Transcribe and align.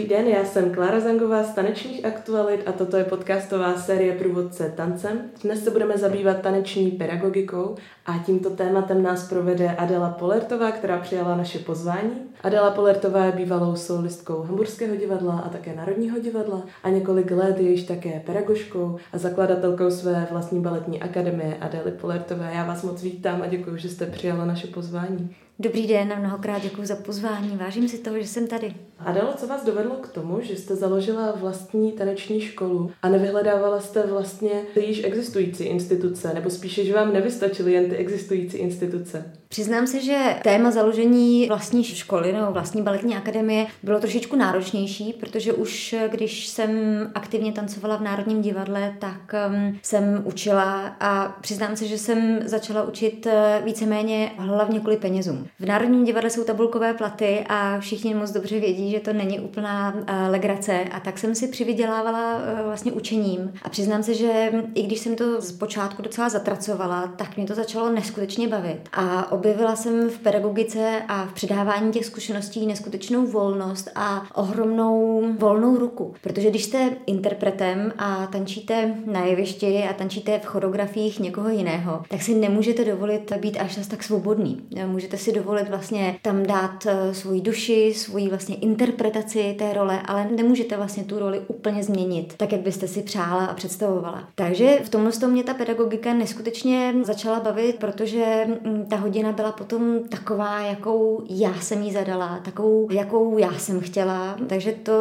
Dobrý 0.00 0.16
den, 0.16 0.26
já 0.28 0.44
jsem 0.44 0.70
Klára 0.70 1.00
Zangová 1.00 1.42
z 1.42 1.54
Tanečních 1.54 2.04
aktualit 2.04 2.68
a 2.68 2.72
toto 2.72 2.96
je 2.96 3.04
podcastová 3.04 3.74
série 3.74 4.12
Průvodce 4.14 4.72
tancem. 4.76 5.20
Dnes 5.42 5.64
se 5.64 5.70
budeme 5.70 5.98
zabývat 5.98 6.40
taneční 6.40 6.90
pedagogikou 6.90 7.76
a 8.06 8.18
tímto 8.26 8.50
tématem 8.50 9.02
nás 9.02 9.28
provede 9.28 9.70
Adela 9.70 10.10
Polertová, 10.10 10.72
která 10.72 10.98
přijala 10.98 11.36
naše 11.36 11.58
pozvání. 11.58 12.10
Adela 12.42 12.70
Polertová 12.70 13.24
je 13.24 13.32
bývalou 13.32 13.76
solistkou 13.76 14.42
Hamburského 14.42 14.96
divadla 14.96 15.38
a 15.38 15.48
také 15.48 15.76
Národního 15.76 16.18
divadla 16.18 16.62
a 16.82 16.88
několik 16.88 17.30
let 17.30 17.60
je 17.60 17.70
již 17.70 17.82
také 17.82 18.22
pedagožkou 18.26 18.96
a 19.12 19.18
zakladatelkou 19.18 19.90
své 19.90 20.28
vlastní 20.30 20.60
baletní 20.60 21.02
akademie 21.02 21.56
Adely 21.60 21.90
Polertové. 21.90 22.52
Já 22.54 22.64
vás 22.64 22.82
moc 22.82 23.02
vítám 23.02 23.42
a 23.42 23.46
děkuji, 23.46 23.76
že 23.76 23.88
jste 23.88 24.06
přijala 24.06 24.44
naše 24.44 24.66
pozvání. 24.66 25.36
Dobrý 25.62 25.86
den 25.86 26.12
a 26.12 26.18
mnohokrát 26.18 26.62
děkuji 26.62 26.86
za 26.86 26.96
pozvání. 26.96 27.56
Vážím 27.56 27.88
si 27.88 27.98
toho, 27.98 28.18
že 28.18 28.26
jsem 28.26 28.46
tady. 28.46 28.74
Adelo, 28.98 29.32
co 29.36 29.46
vás 29.46 29.64
dovedlo 29.64 29.94
k 29.94 30.08
tomu, 30.08 30.40
že 30.40 30.56
jste 30.56 30.76
založila 30.76 31.32
vlastní 31.36 31.92
taneční 31.92 32.40
školu 32.40 32.90
a 33.02 33.08
nevyhledávala 33.08 33.80
jste 33.80 34.06
vlastně 34.06 34.50
ty 34.74 34.84
již 34.84 35.04
existující 35.04 35.64
instituce, 35.64 36.34
nebo 36.34 36.50
spíše, 36.50 36.84
že 36.84 36.94
vám 36.94 37.12
nevystačily 37.12 37.72
jen 37.72 37.90
ty 37.90 37.96
existující 37.96 38.56
instituce? 38.56 39.32
Přiznám 39.48 39.86
se, 39.86 40.00
že 40.00 40.36
téma 40.42 40.70
založení 40.70 41.46
vlastní 41.48 41.84
školy 41.84 42.32
nebo 42.32 42.52
vlastní 42.52 42.82
baletní 42.82 43.16
akademie 43.16 43.66
bylo 43.82 44.00
trošičku 44.00 44.36
náročnější, 44.36 45.12
protože 45.12 45.52
už 45.52 45.94
když 46.10 46.46
jsem 46.46 46.70
aktivně 47.14 47.52
tancovala 47.52 47.96
v 47.96 48.02
Národním 48.02 48.42
divadle, 48.42 48.94
tak 48.98 49.34
um, 49.48 49.78
jsem 49.82 50.22
učila 50.24 50.96
a 51.00 51.38
přiznám 51.40 51.76
se, 51.76 51.86
že 51.86 51.98
jsem 51.98 52.38
začala 52.44 52.82
učit 52.82 53.26
uh, 53.26 53.64
víceméně 53.64 54.30
hlavně 54.38 54.80
kvůli 54.80 54.96
penězům. 54.96 55.49
V 55.58 55.66
Národním 55.66 56.04
divadle 56.04 56.30
jsou 56.30 56.44
tabulkové 56.44 56.94
platy 56.94 57.44
a 57.48 57.80
všichni 57.80 58.14
moc 58.14 58.30
dobře 58.30 58.60
vědí, 58.60 58.90
že 58.90 59.00
to 59.00 59.12
není 59.12 59.40
úplná 59.40 59.94
uh, 59.94 60.02
legrace 60.30 60.84
a 60.92 61.00
tak 61.00 61.18
jsem 61.18 61.34
si 61.34 61.48
přivydělávala 61.48 62.36
uh, 62.36 62.42
vlastně 62.64 62.92
učením. 62.92 63.52
A 63.62 63.68
přiznám 63.68 64.02
se, 64.02 64.14
že 64.14 64.52
i 64.74 64.82
když 64.82 64.98
jsem 64.98 65.16
to 65.16 65.42
zpočátku 65.42 66.02
docela 66.02 66.28
zatracovala, 66.28 67.06
tak 67.06 67.36
mě 67.36 67.46
to 67.46 67.54
začalo 67.54 67.92
neskutečně 67.92 68.48
bavit. 68.48 68.80
A 68.92 69.32
objevila 69.32 69.76
jsem 69.76 70.10
v 70.10 70.18
pedagogice 70.18 71.02
a 71.08 71.26
v 71.26 71.32
předávání 71.32 71.92
těch 71.92 72.06
zkušeností 72.06 72.66
neskutečnou 72.66 73.26
volnost 73.26 73.88
a 73.94 74.26
ohromnou 74.34 75.22
volnou 75.38 75.76
ruku. 75.76 76.14
Protože 76.20 76.50
když 76.50 76.64
jste 76.64 76.90
interpretem 77.06 77.92
a 77.98 78.26
tančíte 78.26 78.94
na 79.06 79.24
jevišti 79.24 79.84
a 79.90 79.92
tančíte 79.92 80.38
v 80.38 80.46
choreografiích 80.46 81.20
někoho 81.20 81.48
jiného, 81.48 82.02
tak 82.08 82.22
si 82.22 82.34
nemůžete 82.34 82.84
dovolit 82.84 83.32
být 83.36 83.58
až 83.58 83.78
tak 83.88 84.02
svobodný. 84.02 84.62
Můžete 84.86 85.16
si 85.16 85.32
dovolit 85.40 85.68
vlastně 85.68 86.18
tam 86.22 86.42
dát 86.42 86.86
eh, 86.86 87.14
svoji 87.14 87.40
duši, 87.40 87.92
svoji 87.96 88.28
vlastně 88.28 88.56
interpretaci 88.56 89.54
té 89.58 89.72
role, 89.72 90.02
ale 90.04 90.28
nemůžete 90.36 90.76
vlastně 90.76 91.04
tu 91.04 91.18
roli 91.18 91.40
úplně 91.48 91.82
změnit, 91.82 92.34
tak 92.36 92.52
jak 92.52 92.60
byste 92.60 92.88
si 92.88 93.02
přála 93.02 93.44
a 93.44 93.54
představovala. 93.54 94.28
Takže 94.34 94.80
v 94.84 94.88
tomhle 94.88 95.12
tom 95.12 95.30
mě 95.30 95.44
ta 95.44 95.54
pedagogika 95.54 96.14
neskutečně 96.14 96.94
začala 97.02 97.40
bavit, 97.40 97.76
protože 97.76 98.46
mm, 98.64 98.86
ta 98.90 98.96
hodina 98.96 99.32
byla 99.32 99.52
potom 99.52 99.98
taková, 100.08 100.60
jakou 100.60 101.24
já 101.28 101.54
jsem 101.60 101.82
jí 101.82 101.92
zadala, 101.92 102.40
takovou, 102.44 102.88
jakou 102.90 103.38
já 103.38 103.52
jsem 103.52 103.80
chtěla. 103.80 104.36
Takže 104.46 104.72
to 104.72 104.92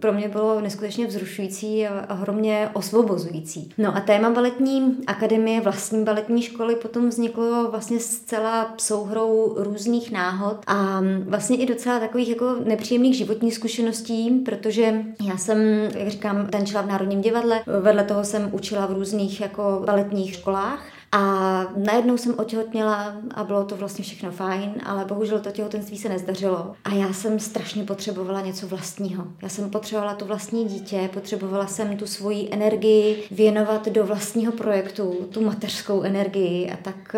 pro 0.00 0.12
mě 0.12 0.28
bylo 0.28 0.60
neskutečně 0.60 1.06
vzrušující 1.06 1.86
a 1.86 2.14
ohromně 2.14 2.70
osvobozující. 2.72 3.72
No 3.78 3.96
a 3.96 4.00
téma 4.00 4.30
baletní 4.30 4.96
akademie, 5.06 5.60
vlastní 5.60 6.04
baletní 6.04 6.42
školy 6.42 6.76
potom 6.76 7.08
vzniklo 7.08 7.70
vlastně 7.70 8.00
zcela 8.00 8.74
souhrou 8.78 9.54
různých 9.56 9.85
náhod 10.10 10.56
a 10.66 11.00
vlastně 11.28 11.56
i 11.56 11.66
docela 11.66 12.00
takových 12.00 12.28
jako 12.28 12.54
nepříjemných 12.64 13.16
životních 13.16 13.54
zkušeností, 13.54 14.30
protože 14.30 15.02
já 15.28 15.36
jsem, 15.36 15.58
jak 15.94 16.08
říkám, 16.08 16.46
tančila 16.46 16.82
v 16.82 16.86
Národním 16.86 17.20
divadle, 17.20 17.60
vedle 17.80 18.04
toho 18.04 18.24
jsem 18.24 18.48
učila 18.52 18.86
v 18.86 18.92
různých 18.92 19.40
jako 19.40 19.82
baletních 19.86 20.34
školách 20.34 20.95
a 21.12 21.62
najednou 21.76 22.16
jsem 22.16 22.34
otěhotněla 22.38 23.16
a 23.34 23.44
bylo 23.44 23.64
to 23.64 23.76
vlastně 23.76 24.04
všechno 24.04 24.30
fajn, 24.30 24.74
ale 24.84 25.04
bohužel 25.04 25.40
to 25.40 25.50
těhotenství 25.50 25.98
se 25.98 26.08
nezdařilo. 26.08 26.72
A 26.84 26.94
já 26.94 27.12
jsem 27.12 27.38
strašně 27.38 27.84
potřebovala 27.84 28.40
něco 28.40 28.66
vlastního. 28.66 29.24
Já 29.42 29.48
jsem 29.48 29.70
potřebovala 29.70 30.14
to 30.14 30.24
vlastní 30.24 30.64
dítě, 30.64 31.10
potřebovala 31.14 31.66
jsem 31.66 31.96
tu 31.96 32.06
svoji 32.06 32.48
energii 32.50 33.24
věnovat 33.30 33.88
do 33.88 34.06
vlastního 34.06 34.52
projektu, 34.52 35.28
tu 35.30 35.44
mateřskou 35.44 36.02
energii. 36.02 36.70
A 36.72 36.76
tak 36.82 37.16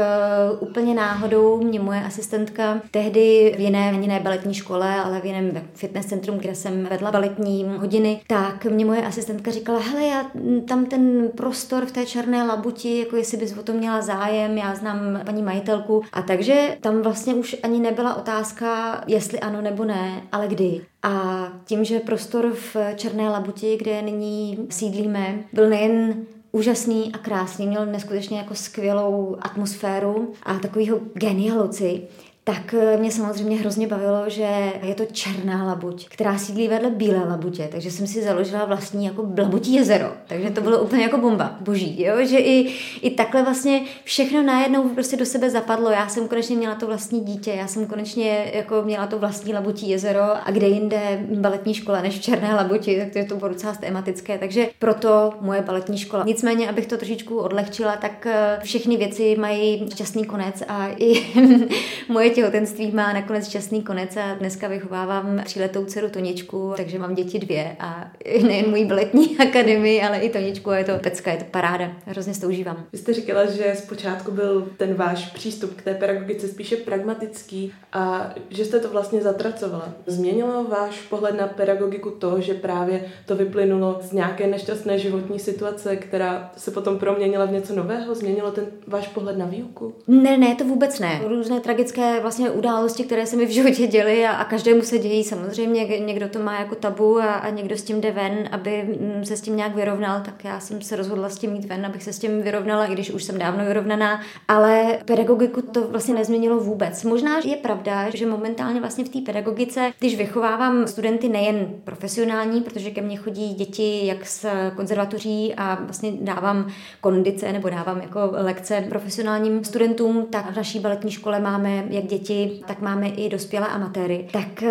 uh, 0.61 0.69
úplně 0.69 0.95
náhodou 0.95 1.63
mě 1.63 1.81
moje 1.81 2.03
asistentka 2.03 2.81
tehdy 2.91 3.55
v 3.57 3.61
jiné, 3.61 3.99
jiné 4.01 4.21
baletní 4.21 4.55
škole, 4.55 4.95
ale 4.97 5.21
v 5.21 5.25
jiném 5.25 5.63
fitness 5.75 6.07
centrum, 6.07 6.39
kde 6.39 6.55
jsem 6.55 6.85
vedla 6.91 7.11
baletní 7.11 7.65
hodiny, 7.79 8.21
tak 8.27 8.65
mě 8.65 8.85
moje 8.85 9.07
asistentka 9.07 9.51
říkala, 9.51 9.79
hele, 9.79 10.03
já 10.03 10.27
tam 10.69 10.87
ten 10.87 11.29
prostor 11.37 11.87
v 11.87 11.93
té 11.93 12.07
černé 12.07 12.43
labuti, 12.43 12.99
jako 12.99 13.17
jestli 13.17 13.37
bys 13.37 13.59
o 13.59 13.63
tom 13.63 13.78
měla 13.79 14.03
zájem, 14.03 14.59
já 14.59 14.75
znám 14.75 15.21
paní 15.27 15.43
majitelku 15.43 16.03
a 16.13 16.23
takže 16.23 16.77
tam 16.81 17.03
vlastně 17.03 17.35
už 17.35 17.57
ani 17.63 17.81
nebyla 17.81 18.15
otázka, 18.15 19.01
jestli 19.07 19.41
ano 19.41 19.63
nebo 19.63 19.85
ne, 19.85 20.23
ale 20.33 20.49
kdy. 20.49 20.81
A 21.03 21.49
tím, 21.65 21.85
že 21.85 22.01
prostor 22.01 22.53
v 22.53 22.77
Černé 22.97 23.29
labuti, 23.29 23.77
kde 23.77 24.03
nyní 24.03 24.67
sídlíme, 24.71 25.39
byl 25.53 25.69
nejen 25.69 26.15
úžasný 26.53 27.13
a 27.15 27.19
krásný, 27.19 27.67
měl 27.67 27.87
neskutečně 27.87 28.39
jako 28.39 28.55
skvělou 28.55 29.37
atmosféru 29.41 30.33
a 30.43 30.55
takovýho 30.55 31.01
genialuci, 31.15 32.03
tak 32.49 32.75
eh, 32.75 32.97
mě 32.97 33.11
samozřejmě 33.11 33.57
hrozně 33.57 33.87
bavilo, 33.87 34.25
že 34.27 34.73
je 34.83 34.95
to 34.95 35.05
černá 35.05 35.65
labuť, 35.65 36.09
která 36.09 36.39
sídlí 36.39 36.69
vedle 36.69 36.91
bílé 36.91 37.29
labutě, 37.29 37.69
takže 37.73 37.91
jsem 37.91 38.07
si 38.07 38.23
založila 38.23 38.65
vlastní 38.65 39.05
jako 39.05 39.29
labutí 39.39 39.75
jezero, 39.75 40.13
takže 40.27 40.51
to 40.51 40.61
bylo 40.61 40.79
úplně 40.79 41.03
jako 41.03 41.19
bomba, 41.19 41.57
boží, 41.61 42.03
jo? 42.03 42.15
že 42.21 42.39
i, 42.39 42.75
i 43.03 43.11
takhle 43.11 43.43
vlastně 43.43 43.81
všechno 44.05 44.43
najednou 44.43 44.89
prostě 44.89 45.17
do 45.17 45.27
sebe 45.27 45.51
zapadlo, 45.51 45.91
já 45.91 46.09
jsem 46.09 46.29
konečně 46.29 46.57
měla 46.57 46.75
to 46.75 46.87
vlastní 46.87 47.21
dítě, 47.21 47.51
já 47.51 47.67
jsem 47.67 47.87
konečně 47.87 48.51
jako 48.55 48.83
měla 48.83 49.07
to 49.07 49.19
vlastní 49.19 49.55
labutí 49.55 49.91
jezero 49.91 50.47
a 50.47 50.51
kde 50.51 50.67
jinde 50.67 51.21
baletní 51.35 51.75
škola 51.75 52.01
než 52.01 52.19
v 52.19 52.23
černé 52.23 52.55
labuti, 52.55 52.99
tak 52.99 53.13
to 53.13 53.19
je 53.19 53.25
to 53.25 53.37
bylo 53.37 53.49
docela 53.49 53.75
tematické, 53.75 54.39
takže 54.39 54.69
proto 54.79 55.33
moje 55.41 55.63
baletní 55.63 55.99
škola. 55.99 56.25
Nicméně, 56.25 56.69
abych 56.69 56.87
to 56.87 56.97
trošičku 56.97 57.39
odlehčila, 57.39 57.97
tak 57.97 58.27
eh, 58.27 58.59
všechny 58.63 58.97
věci 58.97 59.37
mají 59.41 59.87
šťastný 59.95 60.25
konec 60.25 60.63
a 60.69 60.89
i 60.97 61.27
moje 62.09 62.38
těhotenství 62.39 62.91
má 62.91 63.13
nakonec 63.13 63.49
šťastný 63.49 63.83
konec 63.83 64.17
a 64.17 64.35
dneska 64.35 64.69
vychovávám 64.69 65.43
tříletou 65.45 65.85
dceru 65.85 66.09
Toničku, 66.09 66.73
takže 66.77 66.99
mám 66.99 67.15
děti 67.15 67.39
dvě 67.39 67.77
a 67.81 68.11
nejen 68.47 68.71
můj 68.71 68.85
baletní 68.85 69.39
akademii, 69.49 70.03
ale 70.03 70.19
i 70.19 70.31
Toničku 70.31 70.71
a 70.71 70.79
je 70.79 70.85
to 70.85 70.99
pecka, 70.99 71.31
je 71.31 71.37
to 71.37 71.45
paráda. 71.45 71.93
Hrozně 72.07 72.35
to 72.35 72.49
užívám. 72.49 72.87
Vy 72.93 72.99
jste 72.99 73.13
říkala, 73.13 73.47
že 73.47 73.75
zpočátku 73.77 74.33
byl 74.33 74.69
ten 74.77 74.95
váš 74.95 75.27
přístup 75.27 75.75
k 75.75 75.83
té 75.83 75.95
pedagogice 75.95 76.49
spíše 76.49 76.77
pragmatický 76.77 77.73
a 77.93 78.35
že 78.51 78.65
jste 78.65 78.81
to 78.81 78.89
vlastně 78.89 79.21
zatracovala. 79.21 79.89
Změnilo 80.07 80.65
váš 80.65 81.01
pohled 81.01 81.39
na 81.39 81.47
pedagogiku 81.47 82.11
to, 82.11 82.41
že 82.41 82.55
právě 82.55 83.05
to 83.27 83.37
vyplynulo 83.37 83.99
z 84.03 84.13
nějaké 84.13 84.47
nešťastné 84.47 84.99
životní 84.99 85.39
situace, 85.39 85.97
která 85.97 86.51
se 86.57 86.71
potom 86.71 86.99
proměnila 86.99 87.45
v 87.45 87.53
něco 87.53 87.75
nového? 87.75 88.15
Změnilo 88.15 88.51
ten 88.51 88.67
váš 88.87 89.09
pohled 89.09 89.39
na 89.39 89.47
výuku? 89.47 89.95
Ne, 90.07 90.37
ne, 90.37 90.55
to 90.55 90.65
vůbec 90.65 91.01
ne. 91.01 91.21
Různé 91.29 91.61
tragické 91.61 92.21
vlastně 92.29 92.51
události, 92.51 93.05
které 93.05 93.27
se 93.27 93.37
mi 93.37 93.47
v 93.47 93.51
životě 93.51 93.87
děly 93.87 94.27
a, 94.27 94.31
a 94.31 94.45
každému 94.45 94.83
se 94.83 94.99
dějí 94.99 95.25
samozřejmě. 95.25 95.85
Někdo 95.99 96.29
to 96.29 96.39
má 96.39 96.59
jako 96.59 96.75
tabu 96.75 97.19
a, 97.19 97.35
a 97.35 97.51
někdo 97.51 97.77
s 97.77 97.83
tím 97.83 98.01
jde 98.01 98.11
ven, 98.11 98.49
aby 98.53 98.83
mm, 98.83 99.25
se 99.25 99.37
s 99.37 99.41
tím 99.41 99.57
nějak 99.57 99.75
vyrovnal, 99.75 100.21
tak 100.25 100.45
já 100.45 100.61
jsem 100.61 100.83
se 100.83 100.97
rozhodla 100.97 101.29
s 101.29 101.39
tím 101.39 101.55
jít 101.55 101.65
ven, 101.65 101.87
abych 101.87 102.03
se 102.03 102.13
s 102.13 102.19
tím 102.19 102.43
vyrovnala, 102.43 102.87
i 102.87 102.93
když 102.93 103.11
už 103.11 103.25
jsem 103.25 103.39
dávno 103.39 103.65
vyrovnaná, 103.65 104.21
ale 104.49 104.99
pedagogiku 105.05 105.63
to 105.63 105.89
vlastně 105.89 106.15
nezměnilo 106.15 106.61
vůbec. 106.61 107.05
Možná 107.05 107.39
je 107.45 107.57
pravda, 107.57 108.11
že 108.11 108.27
momentálně 108.27 108.81
vlastně 108.81 109.05
v 109.05 109.09
té 109.09 109.21
pedagogice, 109.21 109.93
když 109.99 110.17
vychovávám 110.17 110.87
studenty 110.87 111.29
nejen 111.29 111.69
profesionální, 111.85 112.61
protože 112.61 112.91
ke 112.91 113.01
mně 113.03 113.17
chodí 113.17 113.55
děti 113.55 114.07
jak 114.07 114.27
z 114.27 114.47
konzervatoří 114.77 115.55
a 115.57 115.79
vlastně 115.81 116.13
dávám 116.21 116.69
kondice 117.01 117.53
nebo 117.53 117.71
dávám 117.71 118.01
jako 118.01 118.21
lekce 118.33 118.85
profesionálním 118.89 119.65
studentům, 119.65 120.27
tak 120.31 120.53
v 120.53 120.57
naší 120.57 120.79
baletní 120.79 121.11
škole 121.11 121.41
máme 121.41 121.85
jak 121.91 122.05
děti 122.05 122.18
děti, 122.19 122.61
tak 122.67 122.81
máme 122.81 123.09
i 123.09 123.29
dospělé 123.29 123.67
amatéry. 123.67 124.29
Tak 124.33 124.63
uh, 124.63 124.69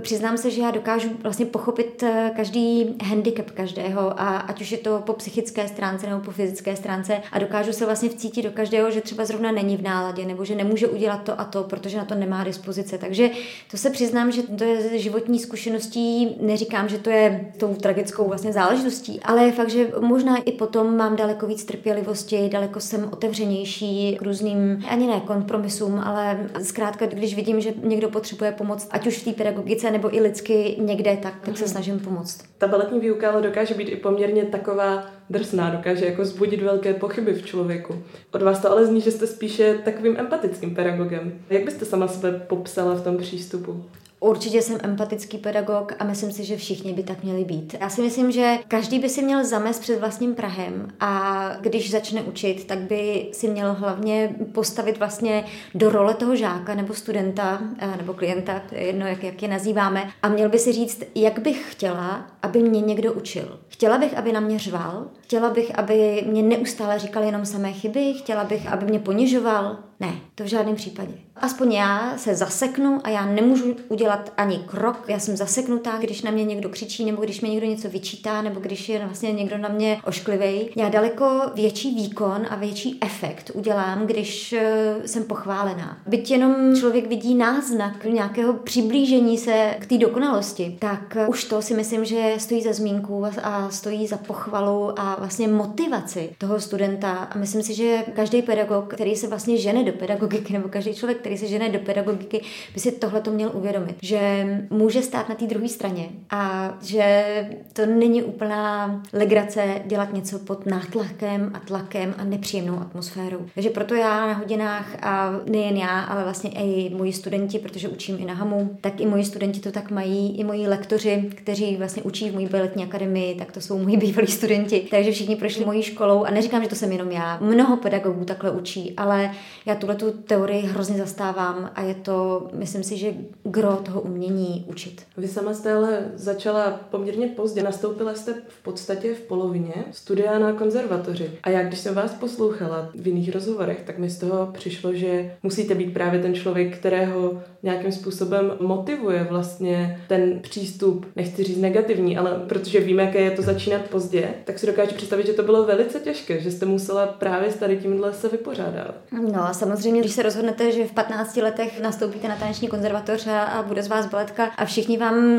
přiznám 0.00 0.36
se, 0.36 0.50
že 0.50 0.62
já 0.62 0.70
dokážu 0.70 1.08
vlastně 1.22 1.46
pochopit 1.46 2.02
uh, 2.02 2.08
každý 2.36 2.96
handicap 3.04 3.50
každého, 3.50 4.20
a 4.20 4.36
ať 4.36 4.60
už 4.60 4.72
je 4.72 4.78
to 4.78 5.02
po 5.06 5.12
psychické 5.12 5.68
stránce 5.68 6.06
nebo 6.06 6.20
po 6.20 6.30
fyzické 6.30 6.76
stránce, 6.76 7.20
a 7.32 7.38
dokážu 7.38 7.72
se 7.72 7.86
vlastně 7.86 8.08
vcítit 8.08 8.44
do 8.44 8.50
každého, 8.50 8.90
že 8.90 9.00
třeba 9.00 9.24
zrovna 9.24 9.52
není 9.52 9.76
v 9.76 9.82
náladě, 9.82 10.26
nebo 10.26 10.44
že 10.44 10.54
nemůže 10.54 10.88
udělat 10.88 11.22
to 11.22 11.40
a 11.40 11.44
to, 11.44 11.62
protože 11.62 11.98
na 11.98 12.04
to 12.04 12.14
nemá 12.14 12.44
dispozice. 12.44 12.98
Takže 12.98 13.30
to 13.70 13.76
se 13.76 13.90
přiznám, 13.90 14.32
že 14.32 14.42
to 14.42 14.64
je 14.64 14.98
životní 14.98 15.38
zkušeností, 15.38 16.36
neříkám, 16.40 16.88
že 16.88 16.98
to 16.98 17.10
je 17.10 17.52
tou 17.58 17.74
tragickou 17.74 18.28
vlastně 18.28 18.52
záležitostí, 18.52 19.20
ale 19.20 19.44
je 19.44 19.52
fakt, 19.52 19.70
že 19.70 19.92
možná 20.00 20.36
i 20.36 20.52
potom 20.52 20.96
mám 20.96 21.16
daleko 21.16 21.46
víc 21.46 21.64
trpělivosti, 21.64 22.48
daleko 22.52 22.80
jsem 22.80 23.08
otevřenější 23.12 24.16
k 24.18 24.22
různým, 24.22 24.84
ani 24.88 25.06
ne 25.06 25.20
kompromisům, 25.20 26.00
ale 26.04 26.50
zkrátka, 26.70 27.06
když 27.06 27.36
vidím, 27.36 27.60
že 27.60 27.74
někdo 27.82 28.08
potřebuje 28.08 28.52
pomoc, 28.52 28.88
ať 28.90 29.06
už 29.06 29.18
v 29.18 29.24
té 29.24 29.32
pedagogice 29.32 29.90
nebo 29.90 30.16
i 30.16 30.20
lidsky 30.20 30.76
někde, 30.78 31.18
tak, 31.22 31.34
tak 31.40 31.56
se 31.56 31.64
mhm. 31.64 31.72
snažím 31.72 31.98
pomoct. 31.98 32.44
Ta 32.58 32.68
baletní 32.68 33.00
výuka 33.00 33.30
ale 33.30 33.42
dokáže 33.42 33.74
být 33.74 33.88
i 33.88 33.96
poměrně 33.96 34.44
taková 34.44 35.06
drsná, 35.30 35.70
dokáže 35.70 36.06
jako 36.06 36.24
zbudit 36.24 36.62
velké 36.62 36.94
pochyby 36.94 37.32
v 37.32 37.46
člověku. 37.46 37.94
Od 38.32 38.42
vás 38.42 38.62
to 38.62 38.70
ale 38.70 38.86
zní, 38.86 39.00
že 39.00 39.10
jste 39.10 39.26
spíše 39.26 39.78
takovým 39.84 40.16
empatickým 40.18 40.74
pedagogem. 40.74 41.32
Jak 41.50 41.64
byste 41.64 41.84
sama 41.84 42.08
sebe 42.08 42.32
popsala 42.48 42.94
v 42.94 43.04
tom 43.04 43.18
přístupu? 43.18 43.84
Určitě 44.20 44.62
jsem 44.62 44.78
empatický 44.82 45.38
pedagog 45.38 45.92
a 45.98 46.04
myslím 46.04 46.32
si, 46.32 46.44
že 46.44 46.56
všichni 46.56 46.92
by 46.92 47.02
tak 47.02 47.22
měli 47.22 47.44
být. 47.44 47.74
Já 47.80 47.88
si 47.88 48.02
myslím, 48.02 48.30
že 48.30 48.58
každý 48.68 48.98
by 48.98 49.08
si 49.08 49.22
měl 49.22 49.44
zamést 49.44 49.80
před 49.80 50.00
vlastním 50.00 50.34
Prahem 50.34 50.88
a 51.00 51.42
když 51.60 51.90
začne 51.90 52.22
učit, 52.22 52.64
tak 52.64 52.78
by 52.78 53.28
si 53.32 53.48
měl 53.48 53.74
hlavně 53.74 54.34
postavit 54.52 54.98
vlastně 54.98 55.44
do 55.74 55.90
role 55.90 56.14
toho 56.14 56.36
žáka 56.36 56.74
nebo 56.74 56.94
studenta 56.94 57.62
eh, 57.78 57.96
nebo 57.96 58.14
klienta, 58.14 58.62
jedno, 58.72 59.06
jak, 59.06 59.22
jak 59.22 59.42
je 59.42 59.48
nazýváme, 59.48 60.10
a 60.22 60.28
měl 60.28 60.48
by 60.48 60.58
si 60.58 60.72
říct, 60.72 61.02
jak 61.14 61.38
bych 61.38 61.72
chtěla, 61.72 62.26
aby 62.42 62.62
mě 62.62 62.80
někdo 62.80 63.12
učil. 63.12 63.58
Chtěla 63.68 63.98
bych, 63.98 64.18
aby 64.18 64.32
na 64.32 64.40
mě 64.40 64.58
řval, 64.58 65.06
chtěla 65.20 65.50
bych, 65.50 65.78
aby 65.78 66.24
mě 66.26 66.42
neustále 66.42 66.98
říkal 66.98 67.22
jenom 67.22 67.46
samé 67.46 67.72
chyby, 67.72 68.14
chtěla 68.18 68.44
bych, 68.44 68.72
aby 68.72 68.86
mě 68.86 68.98
ponižoval. 68.98 69.89
Ne, 70.00 70.20
to 70.34 70.44
v 70.44 70.46
žádném 70.46 70.76
případě. 70.76 71.12
Aspoň 71.36 71.72
já 71.72 72.18
se 72.18 72.34
zaseknu 72.34 73.00
a 73.04 73.08
já 73.08 73.26
nemůžu 73.26 73.76
udělat 73.88 74.32
ani 74.36 74.58
krok. 74.58 75.04
Já 75.08 75.18
jsem 75.18 75.36
zaseknutá, 75.36 75.98
když 75.98 76.22
na 76.22 76.30
mě 76.30 76.44
někdo 76.44 76.68
křičí, 76.68 77.04
nebo 77.04 77.22
když 77.22 77.40
mi 77.40 77.48
někdo 77.48 77.66
něco 77.66 77.88
vyčítá, 77.88 78.42
nebo 78.42 78.60
když 78.60 78.88
je 78.88 78.98
vlastně 78.98 79.32
někdo 79.32 79.58
na 79.58 79.68
mě 79.68 80.00
ošklivý. 80.04 80.70
Já 80.76 80.88
daleko 80.88 81.40
větší 81.54 81.94
výkon 81.94 82.46
a 82.50 82.56
větší 82.56 82.98
efekt 83.00 83.50
udělám, 83.54 84.06
když 84.06 84.52
eh, 84.52 84.94
jsem 85.06 85.24
pochválená. 85.24 85.98
Byť 86.06 86.30
jenom 86.30 86.76
člověk 86.76 87.06
vidí 87.06 87.34
náznak 87.34 88.04
nějakého 88.04 88.52
přiblížení 88.52 89.38
se 89.38 89.76
k 89.78 89.86
té 89.86 89.98
dokonalosti, 89.98 90.76
tak 90.78 91.16
eh, 91.16 91.26
už 91.26 91.44
to 91.44 91.62
si 91.62 91.74
myslím, 91.74 92.04
že 92.04 92.34
stojí 92.38 92.62
za 92.62 92.72
zmínku 92.72 93.24
a 93.42 93.70
stojí 93.70 94.06
za 94.06 94.16
pochvalu 94.16 95.00
a 95.00 95.16
vlastně 95.18 95.48
motivaci 95.48 96.30
toho 96.38 96.60
studenta. 96.60 97.12
A 97.12 97.38
myslím 97.38 97.62
si, 97.62 97.74
že 97.74 98.04
každý 98.16 98.42
pedagog, 98.42 98.94
který 98.94 99.16
se 99.16 99.28
vlastně 99.28 99.56
žene 99.56 99.89
do 99.90 99.98
pedagogiky, 99.98 100.52
nebo 100.52 100.68
každý 100.68 100.94
člověk, 100.94 101.18
který 101.18 101.38
se 101.38 101.46
žene 101.46 101.68
do 101.68 101.78
pedagogiky, 101.78 102.40
by 102.74 102.80
si 102.80 102.92
tohle 102.92 103.20
to 103.20 103.30
měl 103.30 103.50
uvědomit, 103.54 103.96
že 104.02 104.46
může 104.70 105.02
stát 105.02 105.28
na 105.28 105.34
té 105.34 105.46
druhé 105.46 105.68
straně 105.68 106.08
a 106.30 106.74
že 106.82 107.24
to 107.72 107.86
není 107.86 108.22
úplná 108.22 109.02
legrace 109.12 109.82
dělat 109.86 110.12
něco 110.12 110.38
pod 110.38 110.66
nátlakem 110.66 111.50
a 111.54 111.58
tlakem 111.58 112.14
a 112.18 112.24
nepříjemnou 112.24 112.80
atmosférou. 112.80 113.46
Takže 113.54 113.70
proto 113.70 113.94
já 113.94 114.26
na 114.26 114.32
hodinách 114.32 114.96
a 115.02 115.32
nejen 115.46 115.76
já, 115.76 116.00
ale 116.00 116.24
vlastně 116.24 116.50
i 116.50 116.94
moji 116.94 117.12
studenti, 117.12 117.58
protože 117.58 117.88
učím 117.88 118.16
i 118.20 118.24
na 118.24 118.34
HAMu, 118.34 118.78
tak 118.80 119.00
i 119.00 119.06
moji 119.06 119.24
studenti 119.24 119.60
to 119.60 119.72
tak 119.72 119.90
mají, 119.90 120.38
i 120.38 120.44
moji 120.44 120.68
lektoři, 120.68 121.30
kteří 121.34 121.76
vlastně 121.76 122.02
učí 122.02 122.30
v 122.30 122.34
mojí 122.34 122.46
baletní 122.46 122.84
akademii, 122.84 123.34
tak 123.34 123.52
to 123.52 123.60
jsou 123.60 123.78
moji 123.78 123.96
bývalí 123.96 124.26
studenti. 124.26 124.86
Takže 124.90 125.12
všichni 125.12 125.36
prošli 125.36 125.64
mojí 125.64 125.82
školou 125.82 126.24
a 126.24 126.30
neříkám, 126.30 126.62
že 126.62 126.68
to 126.68 126.74
jsem 126.74 126.92
jenom 126.92 127.10
já. 127.10 127.38
Mnoho 127.40 127.76
pedagogů 127.76 128.24
takhle 128.24 128.50
učí, 128.50 128.94
ale 128.96 129.30
já 129.66 129.74
tuhle 129.80 129.94
tu 129.94 130.10
teorii 130.10 130.62
hrozně 130.62 130.98
zastávám 130.98 131.70
a 131.74 131.82
je 131.82 131.94
to, 131.94 132.48
myslím 132.52 132.82
si, 132.82 132.96
že 132.96 133.14
gro 133.42 133.76
toho 133.76 134.00
umění 134.00 134.64
učit. 134.68 135.02
Vy 135.16 135.28
sama 135.28 135.54
jste 135.54 135.72
ale 135.72 135.98
začala 136.14 136.80
poměrně 136.90 137.26
pozdě. 137.26 137.62
Nastoupila 137.62 138.14
jste 138.14 138.34
v 138.48 138.62
podstatě 138.62 139.14
v 139.14 139.20
polovině 139.20 139.74
studia 139.90 140.38
na 140.38 140.52
konzervatoři. 140.52 141.30
A 141.42 141.50
já, 141.50 141.62
když 141.62 141.78
jsem 141.78 141.94
vás 141.94 142.14
poslouchala 142.14 142.90
v 142.94 143.06
jiných 143.06 143.34
rozhovorech, 143.34 143.82
tak 143.86 143.98
mi 143.98 144.10
z 144.10 144.18
toho 144.18 144.46
přišlo, 144.52 144.94
že 144.94 145.34
musíte 145.42 145.74
být 145.74 145.94
právě 145.94 146.20
ten 146.22 146.34
člověk, 146.34 146.78
kterého 146.78 147.42
nějakým 147.62 147.92
způsobem 147.92 148.52
motivuje 148.60 149.26
vlastně 149.30 150.00
ten 150.08 150.40
přístup, 150.40 151.06
nechci 151.16 151.44
říct 151.44 151.58
negativní, 151.58 152.18
ale 152.18 152.42
protože 152.48 152.80
víme, 152.80 153.02
jaké 153.02 153.20
je 153.20 153.30
to 153.30 153.42
začínat 153.42 153.82
pozdě, 153.90 154.28
tak 154.44 154.58
si 154.58 154.66
dokážu 154.66 154.94
představit, 154.94 155.26
že 155.26 155.32
to 155.32 155.42
bylo 155.42 155.64
velice 155.64 156.00
těžké, 156.00 156.40
že 156.40 156.50
jste 156.50 156.66
musela 156.66 157.06
právě 157.06 157.50
s 157.50 157.56
tady 157.56 157.76
tímhle 157.76 158.12
se 158.12 158.28
vypořádat. 158.28 158.94
No 159.32 159.42
a 159.42 159.52
samozřejmě, 159.52 159.69
když 160.00 160.12
se 160.12 160.22
rozhodnete, 160.22 160.72
že 160.72 160.86
v 160.86 160.92
15 160.92 161.36
letech 161.36 161.80
nastoupíte 161.80 162.28
na 162.28 162.36
taneční 162.36 162.68
konzervatoř 162.68 163.26
a 163.26 163.64
bude 163.68 163.82
z 163.82 163.88
vás 163.88 164.06
baletka 164.06 164.44
a 164.56 164.64
všichni 164.64 164.98
vám 164.98 165.38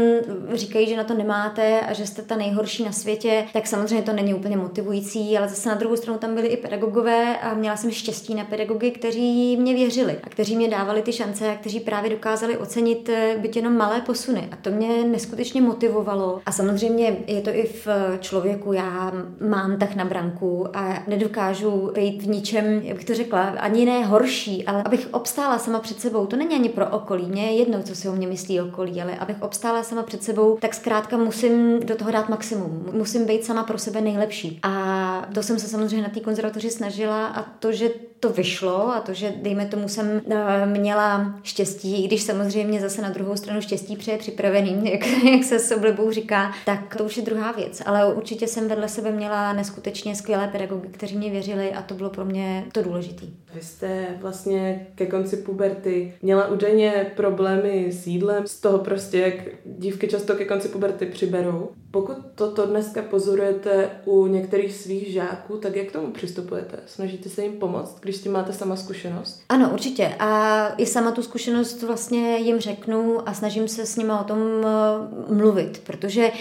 říkají, 0.54 0.88
že 0.88 0.98
na 0.98 1.04
to 1.04 1.13
nemáte 1.13 1.81
a 1.81 1.94
že 1.94 2.07
jste 2.07 2.22
ta 2.22 2.36
nejhorší 2.36 2.83
na 2.83 2.92
světě, 2.92 3.45
tak 3.54 3.68
samozřejmě 3.68 4.01
to 4.01 4.13
není 4.13 4.33
úplně 4.33 4.57
motivující, 4.57 5.38
ale 5.38 5.50
zase 5.50 5.69
na 5.69 5.75
druhou 5.75 5.95
stranu 5.95 6.19
tam 6.19 6.36
byli 6.36 6.48
i 6.48 6.57
pedagogové 6.57 7.38
a 7.39 7.54
měla 7.54 7.78
jsem 7.78 7.92
štěstí 7.92 8.36
na 8.36 8.45
pedagogy, 8.45 8.92
kteří 8.92 9.57
mě 9.57 9.74
věřili 9.74 10.18
a 10.24 10.30
kteří 10.30 10.56
mě 10.56 10.69
dávali 10.69 11.01
ty 11.01 11.13
šance 11.13 11.50
a 11.50 11.56
kteří 11.56 11.80
právě 11.80 12.10
dokázali 12.10 12.57
ocenit 12.57 13.10
eh, 13.10 13.36
byť 13.38 13.56
jenom 13.56 13.78
malé 13.78 14.01
posuny. 14.01 14.48
A 14.51 14.56
to 14.56 14.69
mě 14.69 15.04
neskutečně 15.04 15.62
motivovalo. 15.62 16.42
A 16.45 16.51
samozřejmě 16.51 17.18
je 17.28 17.42
to 17.42 17.50
i 17.50 17.63
v 17.63 17.88
člověku. 18.19 18.74
Já 18.74 19.12
mám 19.50 19.78
tak 19.78 19.95
na 19.95 20.06
branku 20.06 20.68
a 20.74 21.04
nedokážu 21.07 21.92
být 21.94 22.24
v 22.24 22.28
ničem, 22.28 22.66
jak 22.66 22.95
bych 22.95 23.06
to 23.06 23.16
řekla, 23.16 23.42
ani 23.42 23.86
ne 23.86 24.06
horší, 24.21 24.65
ale 24.65 24.83
abych 24.83 25.07
obstála 25.12 25.59
sama 25.59 25.79
před 25.79 26.00
sebou. 26.00 26.25
To 26.25 26.35
není 26.35 26.56
ani 26.56 26.69
pro 26.69 26.89
okolí. 26.89 27.25
Mě 27.25 27.45
je 27.45 27.57
jedno, 27.57 27.83
co 27.83 27.95
si 27.95 28.09
o 28.09 28.12
mě 28.12 28.27
myslí 28.27 28.62
okolí, 28.62 29.01
ale 29.01 29.18
abych 29.18 29.41
obstála 29.41 29.83
sama 29.83 30.03
před 30.03 30.23
sebou, 30.23 30.57
tak 30.62 30.73
zkrátka 30.73 31.18
musím 31.18 31.79
do 31.79 31.95
toho 31.95 32.12
dát 32.12 32.29
maximum. 32.29 32.85
Musím 32.91 33.25
být 33.25 33.45
sama 33.45 33.63
pro 33.63 33.77
sebe 33.77 34.01
nejlepší. 34.01 34.59
A 34.63 35.25
to 35.33 35.44
jsem 35.44 35.59
se 35.59 35.68
samozřejmě 35.68 36.01
na 36.01 36.09
té 36.09 36.19
konzervatoři 36.19 36.69
snažila 36.69 37.27
a 37.27 37.44
to, 37.59 37.71
že 37.71 37.89
to 38.21 38.29
vyšlo 38.29 38.94
a 38.94 39.00
to, 39.00 39.13
že 39.13 39.33
dejme 39.41 39.65
tomu 39.65 39.88
jsem 39.88 40.21
eh, 40.29 40.65
měla 40.65 41.39
štěstí, 41.44 42.03
i 42.03 42.07
když 42.07 42.23
samozřejmě 42.23 42.81
zase 42.81 43.01
na 43.01 43.09
druhou 43.09 43.35
stranu 43.35 43.62
štěstí 43.62 43.95
přeje 43.95 44.18
připravený, 44.18 44.81
jak, 44.91 45.07
jak 45.23 45.44
se 45.44 45.59
s 45.59 45.71
oblibou 45.71 46.12
říká, 46.12 46.51
tak 46.65 46.95
to 46.95 47.03
už 47.03 47.18
je 47.18 47.23
druhá 47.23 47.51
věc. 47.51 47.81
Ale 47.85 48.13
určitě 48.13 48.47
jsem 48.47 48.68
vedle 48.68 48.89
sebe 48.89 49.12
měla 49.12 49.53
neskutečně 49.53 50.15
skvělé 50.15 50.47
pedagogy, 50.47 50.88
kteří 50.91 51.18
mě 51.18 51.29
věřili 51.29 51.71
a 51.73 51.81
to 51.81 51.94
bylo 51.94 52.09
pro 52.09 52.25
mě 52.25 52.65
to 52.71 52.81
důležité. 52.81 53.25
Vy 53.53 53.62
jste 53.62 54.07
vlastně 54.21 54.88
ke 54.95 55.06
konci 55.06 55.38
puberty 55.38 56.13
měla 56.21 56.47
údajně 56.47 57.12
problémy 57.15 57.91
s 57.91 58.07
jídlem, 58.07 58.47
z 58.47 58.59
toho 58.59 58.77
prostě, 58.77 59.18
jak 59.18 59.33
dívky 59.65 60.07
často 60.07 60.35
ke 60.35 60.45
konci 60.45 60.68
puberty 60.68 61.06
přiberou. 61.06 61.69
Pokud 61.91 62.18
toto 62.35 62.65
dneska 62.65 63.01
pozorujete 63.01 63.90
u 64.06 64.28
některých 64.28 64.73
svých 64.73 65.07
žáků, 65.07 65.57
tak 65.57 65.75
jak 65.75 65.87
k 65.87 65.92
tomu 65.92 66.11
přistupujete? 66.11 66.80
Snažíte 66.85 67.30
se 67.30 67.44
jim 67.44 67.54
pomoct, 67.54 67.99
když 68.01 68.10
s 68.13 68.21
tím 68.21 68.31
máte 68.31 68.53
sama 68.53 68.75
zkušenost? 68.75 69.41
Ano, 69.49 69.69
určitě. 69.73 70.15
A 70.19 70.68
i 70.77 70.85
sama 70.85 71.11
tu 71.11 71.23
zkušenost 71.23 71.83
vlastně 71.83 72.37
jim 72.37 72.59
řeknu 72.59 73.30
a 73.30 73.33
snažím 73.33 73.68
se 73.68 73.85
s 73.85 73.95
nimi 73.95 74.11
o 74.21 74.23
tom 74.23 74.39
eh, 74.39 75.33
mluvit, 75.33 75.81
protože 75.83 76.31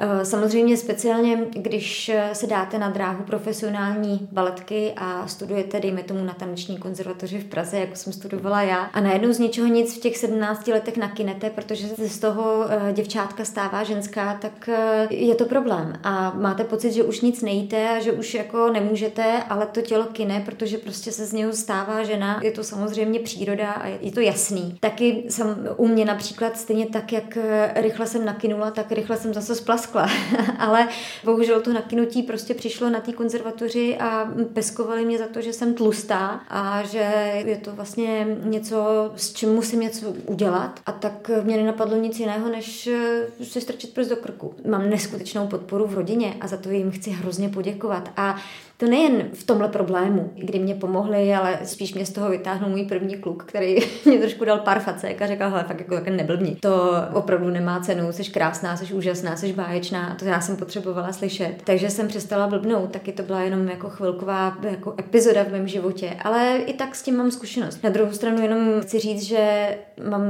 eh, 0.00 0.24
samozřejmě 0.24 0.76
speciálně, 0.76 1.46
když 1.50 2.10
se 2.32 2.46
dáte 2.46 2.78
na 2.78 2.90
dráhu 2.90 3.24
profesionální 3.24 4.28
baletky 4.32 4.92
a 4.96 5.26
studujete, 5.26 5.80
dejme 5.80 6.02
tomu 6.02 6.24
na 6.24 6.34
taneční 6.34 6.78
konzervatoři 6.78 7.38
v 7.38 7.44
Praze, 7.44 7.78
jako 7.78 7.96
jsem 7.96 8.12
studovala 8.12 8.62
já, 8.62 8.78
a 8.78 9.00
najednou 9.00 9.32
z 9.32 9.38
ničeho 9.38 9.68
nic 9.68 9.96
v 9.96 10.00
těch 10.00 10.18
17 10.18 10.66
letech 10.68 10.96
nakinete, 10.96 11.50
protože 11.50 11.88
se 11.88 12.08
z 12.08 12.18
toho 12.18 12.64
eh, 12.68 12.92
děvčátka 12.92 13.44
stává 13.44 13.84
ženská, 13.84 14.38
tak 14.40 14.70
je 15.10 15.34
to 15.34 15.44
problém. 15.44 15.92
A 16.04 16.32
máte 16.36 16.64
pocit, 16.64 16.92
že 16.92 17.02
už 17.02 17.20
nic 17.20 17.42
nejíte 17.42 17.88
a 17.88 18.00
že 18.00 18.12
už 18.12 18.34
jako 18.34 18.70
nemůžete, 18.72 19.42
ale 19.48 19.66
to 19.66 19.82
tělo 19.82 20.04
kine, 20.04 20.42
protože 20.46 20.78
prostě 20.78 21.12
se 21.18 21.26
z 21.26 21.32
něho 21.32 21.52
stává 21.52 22.02
žena. 22.02 22.40
Je 22.42 22.52
to 22.52 22.64
samozřejmě 22.64 23.20
příroda 23.20 23.72
a 23.72 23.86
je 23.86 24.12
to 24.12 24.20
jasný. 24.20 24.76
Taky 24.80 25.24
jsem 25.28 25.68
u 25.76 25.88
mě 25.88 26.04
například 26.04 26.58
stejně 26.58 26.86
tak, 26.86 27.12
jak 27.12 27.36
eh, 27.36 27.72
rychle 27.76 28.06
jsem 28.06 28.24
nakynula, 28.24 28.70
tak 28.70 28.92
rychle 28.92 29.16
jsem 29.16 29.34
zase 29.34 29.54
splaskla. 29.54 30.10
Ale 30.58 30.88
bohužel 31.24 31.60
to 31.60 31.72
nakynutí 31.72 32.22
prostě 32.22 32.54
přišlo 32.54 32.90
na 32.90 33.00
té 33.00 33.12
konzervatoři 33.12 33.96
a 34.00 34.32
peskovali 34.52 35.04
mě 35.04 35.18
za 35.18 35.26
to, 35.26 35.40
že 35.40 35.52
jsem 35.52 35.74
tlustá 35.74 36.40
a 36.48 36.82
že 36.82 37.32
je 37.46 37.56
to 37.56 37.72
vlastně 37.72 38.36
něco, 38.44 39.10
s 39.16 39.32
čím 39.32 39.54
musím 39.54 39.80
něco 39.80 40.10
udělat. 40.26 40.80
A 40.86 40.92
tak 40.92 41.30
mě 41.42 41.56
nenapadlo 41.56 41.96
nic 41.96 42.20
jiného, 42.20 42.48
než 42.48 42.86
eh, 42.86 43.44
si 43.44 43.60
strčit 43.60 43.94
prst 43.94 44.10
do 44.10 44.16
krku. 44.16 44.54
Mám 44.68 44.90
neskutečnou 44.90 45.46
podporu 45.46 45.86
v 45.86 45.94
rodině 45.94 46.36
a 46.40 46.46
za 46.46 46.56
to 46.56 46.70
jim 46.70 46.90
chci 46.90 47.10
hrozně 47.10 47.48
poděkovat. 47.48 48.10
A 48.16 48.36
to 48.78 48.86
nejen 48.86 49.28
v 49.32 49.44
tomhle 49.44 49.68
problému, 49.68 50.30
kdy 50.34 50.58
mě 50.58 50.74
pomohli, 50.74 51.34
ale 51.34 51.58
spíš 51.64 51.94
mě 51.94 52.06
z 52.06 52.12
toho 52.12 52.30
vytáhnul 52.30 52.70
můj 52.70 52.84
první 52.84 53.16
kluk, 53.16 53.44
který 53.44 53.76
mě 54.04 54.18
trošku 54.18 54.44
dal 54.44 54.58
pár 54.58 54.80
facek 54.80 55.22
a 55.22 55.26
řekl, 55.26 55.44
hele, 55.44 55.64
fakt 55.64 55.80
jako 55.80 55.94
také 55.94 56.10
neblbni. 56.10 56.56
To 56.60 56.92
opravdu 57.12 57.50
nemá 57.50 57.80
cenu, 57.80 58.12
jsi 58.12 58.24
krásná, 58.24 58.76
jsi 58.76 58.94
úžasná, 58.94 59.36
jsi 59.36 59.52
báječná 59.52 60.06
a 60.06 60.14
to 60.14 60.24
já 60.24 60.40
jsem 60.40 60.56
potřebovala 60.56 61.12
slyšet. 61.12 61.54
Takže 61.64 61.90
jsem 61.90 62.08
přestala 62.08 62.46
blbnout, 62.46 62.90
taky 62.90 63.12
to 63.12 63.22
byla 63.22 63.40
jenom 63.40 63.68
jako 63.68 63.88
chvilková 63.88 64.58
jako 64.70 64.94
epizoda 64.98 65.44
v 65.44 65.52
mém 65.52 65.68
životě, 65.68 66.16
ale 66.24 66.56
i 66.66 66.72
tak 66.72 66.94
s 66.94 67.02
tím 67.02 67.16
mám 67.16 67.30
zkušenost. 67.30 67.82
Na 67.82 67.90
druhou 67.90 68.12
stranu 68.12 68.42
jenom 68.42 68.80
chci 68.80 68.98
říct, 68.98 69.22
že 69.22 69.76
mám 70.08 70.22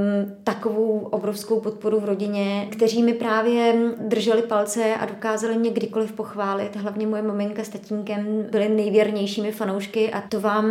takovou 0.45 0.99
obrovskou 0.99 1.61
podporu 1.61 2.01
v 2.01 2.05
rodině, 2.05 2.69
kteří 2.71 3.03
mi 3.03 3.13
právě 3.13 3.75
drželi 4.01 4.43
palce 4.43 4.95
a 4.95 5.07
dokázali 5.07 5.59
mě 5.59 5.71
kdykoliv 5.71 6.13
pochválit, 6.13 6.77
hlavně 6.77 7.07
moje 7.07 7.23
maminka 7.23 7.65
s 7.65 7.69
tatínkem 7.69 8.38
byli 8.51 8.69
nejvěrnějšími 8.69 9.53
fanoušky 9.53 10.13
a 10.13 10.21
to 10.21 10.41
vám 10.41 10.67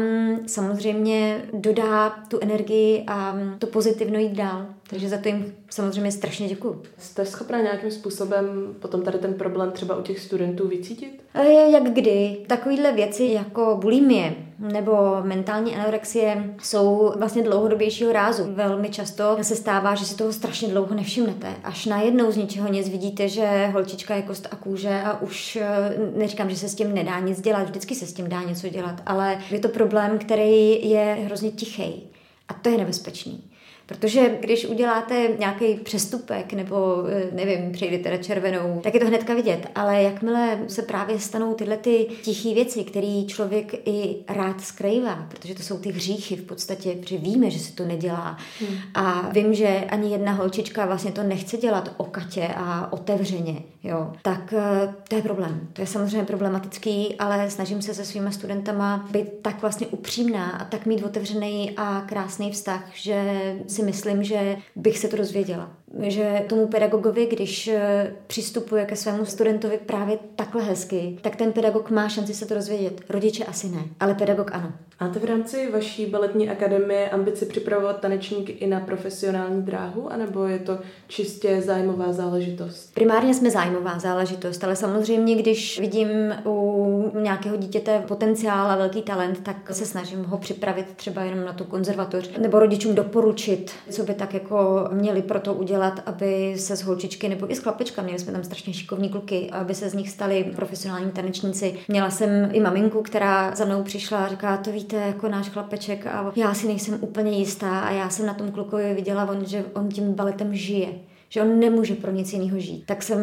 samozřejmě 0.47 1.41
dodá 1.53 2.09
tu 2.09 2.39
energii 2.41 3.03
a 3.07 3.35
to 3.59 3.67
pozitivno 3.67 4.19
jít 4.19 4.33
dál. 4.33 4.65
Takže 4.89 5.09
za 5.09 5.17
to 5.17 5.27
jim 5.27 5.55
samozřejmě 5.69 6.11
strašně 6.11 6.47
děkuju. 6.47 6.81
Jste 6.97 7.25
schopna 7.25 7.61
nějakým 7.61 7.91
způsobem 7.91 8.75
potom 8.79 9.01
tady 9.01 9.17
ten 9.17 9.33
problém 9.33 9.71
třeba 9.71 9.95
u 9.95 10.01
těch 10.01 10.19
studentů 10.19 10.67
vycítit? 10.67 11.23
Jak 11.71 11.83
kdy. 11.83 12.37
Takovýhle 12.47 12.93
věci 12.93 13.23
jako 13.23 13.77
bulimie 13.81 14.35
nebo 14.59 14.93
mentální 15.23 15.75
anorexie 15.75 16.55
jsou 16.63 17.13
vlastně 17.17 17.43
dlouhodobějšího 17.43 18.13
rázu. 18.13 18.43
Velmi 18.53 18.89
často 18.89 19.37
se 19.41 19.55
stává, 19.55 19.95
že 19.95 20.05
si 20.05 20.15
toho 20.15 20.33
strašně 20.33 20.67
dlouho 20.67 20.95
nevšimnete. 20.95 21.47
Až 21.63 21.85
najednou 21.85 22.31
z 22.31 22.37
ničeho 22.37 22.67
nic 22.71 22.89
vidíte, 22.89 23.29
že 23.29 23.67
holčička 23.73 24.15
je 24.15 24.21
kost 24.21 24.47
a 24.51 24.55
kůže 24.55 25.01
a 25.05 25.21
už 25.21 25.55
eh, 25.55 25.97
neříkám, 26.15 26.49
že 26.49 26.55
se 26.55 26.69
s 26.69 26.75
tím 26.75 26.93
nedá 26.93 27.19
nic 27.19 27.41
dělat, 27.41 27.63
vždycky 27.63 27.95
se 27.95 28.05
s 28.05 28.13
tím 28.13 28.29
dá 28.29 28.43
něco 28.43 28.69
dělat, 28.69 29.01
ale 29.05 29.39
je 29.51 29.59
to 29.59 29.69
problém, 29.69 30.19
který 30.19 30.89
je 30.89 31.17
hrozně 31.25 31.51
tichý. 31.51 32.09
A 32.47 32.53
to 32.53 32.69
je 32.69 32.77
nebezpečný. 32.77 33.43
Protože 33.87 34.37
když 34.39 34.65
uděláte 34.65 35.29
nějaký 35.39 35.75
přestupek 35.75 36.53
nebo, 36.53 37.03
eh, 37.09 37.29
nevím, 37.31 37.71
přejdete 37.71 38.11
na 38.11 38.17
červenou, 38.17 38.79
tak 38.83 38.93
je 38.93 38.99
to 38.99 39.05
hnedka 39.05 39.33
vidět. 39.33 39.67
Ale 39.75 40.03
jakmile 40.03 40.59
se 40.67 40.81
právě 40.81 41.19
stanou 41.19 41.53
tyhle 41.53 41.77
ty 41.77 42.07
tiché 42.21 42.53
věci, 42.53 42.83
které 42.83 43.23
člověk 43.27 43.73
i 43.87 44.15
rád 44.27 44.61
skrývá, 44.61 45.27
protože 45.29 45.55
to 45.55 45.63
jsou 45.63 45.77
ty 45.77 45.91
hříchy 45.91 46.35
v 46.35 46.41
podstatě, 46.41 46.95
protože 46.99 47.17
víme, 47.17 47.49
že 47.49 47.59
se 47.59 47.73
to 47.73 47.85
nedělá. 47.85 48.37
Hmm. 48.59 48.77
A 48.93 49.29
vím, 49.31 49.53
že 49.53 49.67
ani 49.67 50.11
jedna 50.11 50.31
holčička 50.31 50.85
vlastně 50.85 51.11
to 51.11 51.23
nechce 51.23 51.57
dělat 51.57 51.93
okatě 51.97 52.47
a 52.55 52.93
otevřeně, 52.93 53.61
jo. 53.83 54.13
Tak 54.21 54.53
eh, 54.57 54.93
to 55.09 55.15
je 55.15 55.21
problém. 55.21 55.67
To 55.73 55.81
je 55.81 55.87
samozřejmě 55.87 56.23
problematický, 56.23 57.15
ale 57.19 57.49
snažím 57.49 57.81
se 57.81 57.93
se 57.93 58.05
svými 58.05 58.31
studentama 58.31 59.07
být 59.11 59.27
tak 59.41 59.61
vlastně 59.61 59.87
upřímná 59.87 60.49
a 60.49 60.65
tak 60.65 60.85
mít 60.85 61.03
otevřený 61.03 61.71
a 61.77 62.01
krásný 62.01 62.51
vztah, 62.51 62.83
že 62.93 63.55
si 63.77 63.83
myslím, 63.83 64.23
že 64.23 64.57
bych 64.75 64.99
se 64.99 65.07
to 65.07 65.17
dozvěděla. 65.17 65.77
Že 66.01 66.45
tomu 66.49 66.67
pedagogovi, 66.67 67.25
když 67.25 67.67
eh, 67.67 68.13
přistupuje 68.27 68.85
ke 68.85 68.95
svému 68.95 69.25
studentovi 69.25 69.79
právě 69.85 70.19
takhle 70.35 70.63
hezky, 70.63 71.17
tak 71.21 71.35
ten 71.35 71.51
pedagog 71.51 71.89
má 71.89 72.09
šanci 72.09 72.33
se 72.33 72.45
to 72.45 72.53
dozvědět. 72.53 73.01
Rodiče 73.09 73.45
asi 73.45 73.69
ne, 73.69 73.83
ale 73.99 74.15
pedagog 74.15 74.51
ano. 74.53 74.73
Máte 75.01 75.19
v 75.19 75.25
rámci 75.25 75.71
vaší 75.71 76.05
baletní 76.05 76.49
akademie 76.49 77.09
ambici 77.09 77.45
připravovat 77.45 77.99
tanečníky 77.99 78.51
i 78.51 78.67
na 78.67 78.79
profesionální 78.79 79.61
dráhu, 79.61 80.11
anebo 80.11 80.45
je 80.45 80.59
to 80.59 80.79
čistě 81.07 81.61
zájmová 81.61 82.13
záležitost? 82.13 82.93
Primárně 82.93 83.33
jsme 83.33 83.51
zájmová 83.51 83.99
záležitost, 83.99 84.63
ale 84.63 84.75
samozřejmě, 84.75 85.35
když 85.35 85.79
vidím 85.79 86.07
u 86.45 87.11
nějakého 87.19 87.57
dítěte 87.57 88.03
potenciál 88.07 88.71
a 88.71 88.75
velký 88.75 89.01
talent, 89.01 89.43
tak 89.43 89.55
se 89.71 89.85
snažím 89.85 90.23
ho 90.23 90.37
připravit 90.37 90.85
třeba 90.95 91.21
jenom 91.21 91.45
na 91.45 91.53
tu 91.53 91.63
konzervatoř, 91.63 92.37
nebo 92.37 92.59
rodičům 92.59 92.95
doporučit, 92.95 93.71
co 93.89 94.03
by 94.03 94.13
tak 94.13 94.33
jako 94.33 94.89
měli 94.91 95.21
pro 95.21 95.39
to 95.39 95.53
udělat, 95.53 95.76
aby 96.05 96.55
se 96.57 96.75
z 96.75 96.83
holčičky 96.83 97.29
nebo 97.29 97.51
i 97.51 97.55
z 97.55 97.59
chlapečka, 97.59 98.01
měli 98.01 98.19
jsme 98.19 98.31
tam 98.31 98.43
strašně 98.43 98.73
šikovní 98.73 99.09
kluky, 99.09 99.49
aby 99.51 99.75
se 99.75 99.89
z 99.89 99.93
nich 99.93 100.09
stali 100.09 100.43
profesionální 100.55 101.11
tanečníci. 101.11 101.79
Měla 101.87 102.09
jsem 102.09 102.29
i 102.51 102.59
maminku, 102.59 103.01
která 103.01 103.55
za 103.55 103.65
mnou 103.65 103.83
přišla 103.83 104.17
a 104.25 104.27
říká, 104.27 104.57
to 104.57 104.71
víte, 104.71 104.95
jako 104.95 105.27
náš 105.27 105.49
chlapeček 105.49 106.07
a 106.07 106.31
já 106.35 106.53
si 106.53 106.67
nejsem 106.67 106.97
úplně 107.01 107.31
jistá 107.31 107.79
a 107.79 107.91
já 107.91 108.09
jsem 108.09 108.25
na 108.25 108.33
tom 108.33 108.51
klukovi 108.51 108.93
viděla, 108.93 109.29
on, 109.29 109.45
že 109.45 109.65
on 109.73 109.89
tím 109.89 110.13
baletem 110.13 110.55
žije 110.55 110.87
že 111.29 111.41
on 111.41 111.59
nemůže 111.59 111.95
pro 111.95 112.11
nic 112.11 112.33
jiného 112.33 112.59
žít. 112.59 112.83
Tak 112.85 113.03
jsem, 113.03 113.19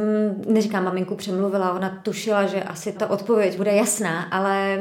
neříkám 0.48 0.84
maminku 0.84 1.14
přemluvila, 1.14 1.72
ona 1.72 2.00
tušila, 2.02 2.46
že 2.46 2.62
asi 2.62 2.92
ta 2.92 3.10
odpověď 3.10 3.56
bude 3.56 3.72
jasná, 3.72 4.22
ale 4.22 4.78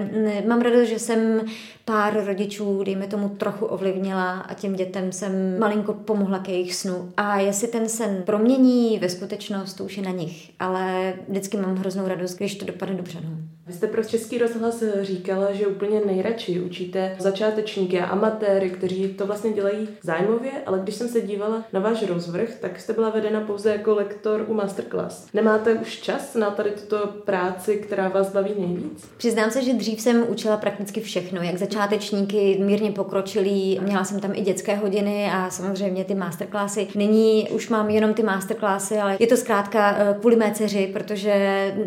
mám 0.48 0.62
radost, 0.62 0.90
že 0.90 1.00
jsem 1.00 1.42
pár 1.86 2.26
rodičů, 2.26 2.84
dejme 2.84 3.08
tomu, 3.08 3.30
trochu 3.30 3.66
ovlivnila 3.66 4.32
a 4.40 4.54
těm 4.54 4.76
dětem 4.76 5.12
jsem 5.12 5.60
malinko 5.60 5.94
pomohla 5.94 6.40
k 6.40 6.50
jejich 6.50 6.76
snu. 6.76 7.12
A 7.18 7.40
jestli 7.40 7.68
ten 7.68 7.90
sen 7.90 8.24
promění 8.26 9.00
ve 9.00 9.10
skutečnost, 9.10 9.74
to 9.74 9.84
už 9.84 9.98
je 9.98 10.04
na 10.04 10.12
nich. 10.12 10.52
Ale 10.60 11.14
vždycky 11.28 11.58
mám 11.58 11.76
hroznou 11.76 12.08
radost, 12.08 12.38
když 12.38 12.56
to 12.56 12.66
dopadne 12.66 12.96
dobře. 12.96 13.20
No. 13.24 13.53
Vy 13.68 13.74
jste 13.74 13.88
pro 13.88 14.04
Český 14.04 14.38
rozhlas 14.38 14.84
říkala, 15.02 15.52
že 15.52 15.68
úplně 15.68 16.02
nejradši 16.06 16.60
učíte 16.60 17.16
začátečníky 17.20 18.00
a 18.00 18.06
amatéry, 18.06 18.70
kteří 18.70 19.08
to 19.08 19.26
vlastně 19.26 19.52
dělají 19.52 19.88
zájmově, 20.02 20.52
ale 20.66 20.80
když 20.84 20.96
jsem 20.96 21.08
se 21.08 21.22
dívala 21.22 21.64
na 21.74 21.80
váš 21.80 22.08
rozvrh, 22.08 22.50
tak 22.62 22.80
jste 22.80 22.94
byla 22.94 23.10
vedena 23.10 23.42
pouze 23.42 23.72
jako 23.72 23.96
lektor 23.96 24.46
u 24.48 24.54
masterclass. 24.54 25.28
Nemáte 25.34 25.74
už 25.74 26.02
čas 26.02 26.36
na 26.36 26.52
tady 26.52 26.72
tuto 26.72 27.08
práci, 27.08 27.78
která 27.78 28.10
vás 28.10 28.32
baví 28.32 28.52
nejvíc? 28.58 29.10
Přiznám 29.18 29.52
se, 29.52 29.62
že 29.62 29.74
dřív 29.74 30.02
jsem 30.02 30.26
učila 30.30 30.58
prakticky 30.58 31.02
všechno, 31.02 31.42
jak 31.42 31.58
začátečníky, 31.58 32.58
mírně 32.62 32.92
pokročilí, 32.92 33.80
měla 33.84 34.04
jsem 34.04 34.20
tam 34.20 34.32
i 34.36 34.42
dětské 34.42 34.76
hodiny 34.76 35.30
a 35.34 35.50
samozřejmě 35.50 36.04
ty 36.04 36.16
masterclassy. 36.16 36.88
Nyní 36.96 37.48
už 37.52 37.70
mám 37.70 37.90
jenom 37.90 38.14
ty 38.14 38.24
masterclassy, 38.24 38.98
ale 38.98 39.18
je 39.20 39.28
to 39.28 39.38
zkrátka 39.38 39.96
eh, 39.98 40.16
kvůli 40.20 40.36
mé 40.36 40.52
dceři, 40.52 40.90
protože 40.94 41.34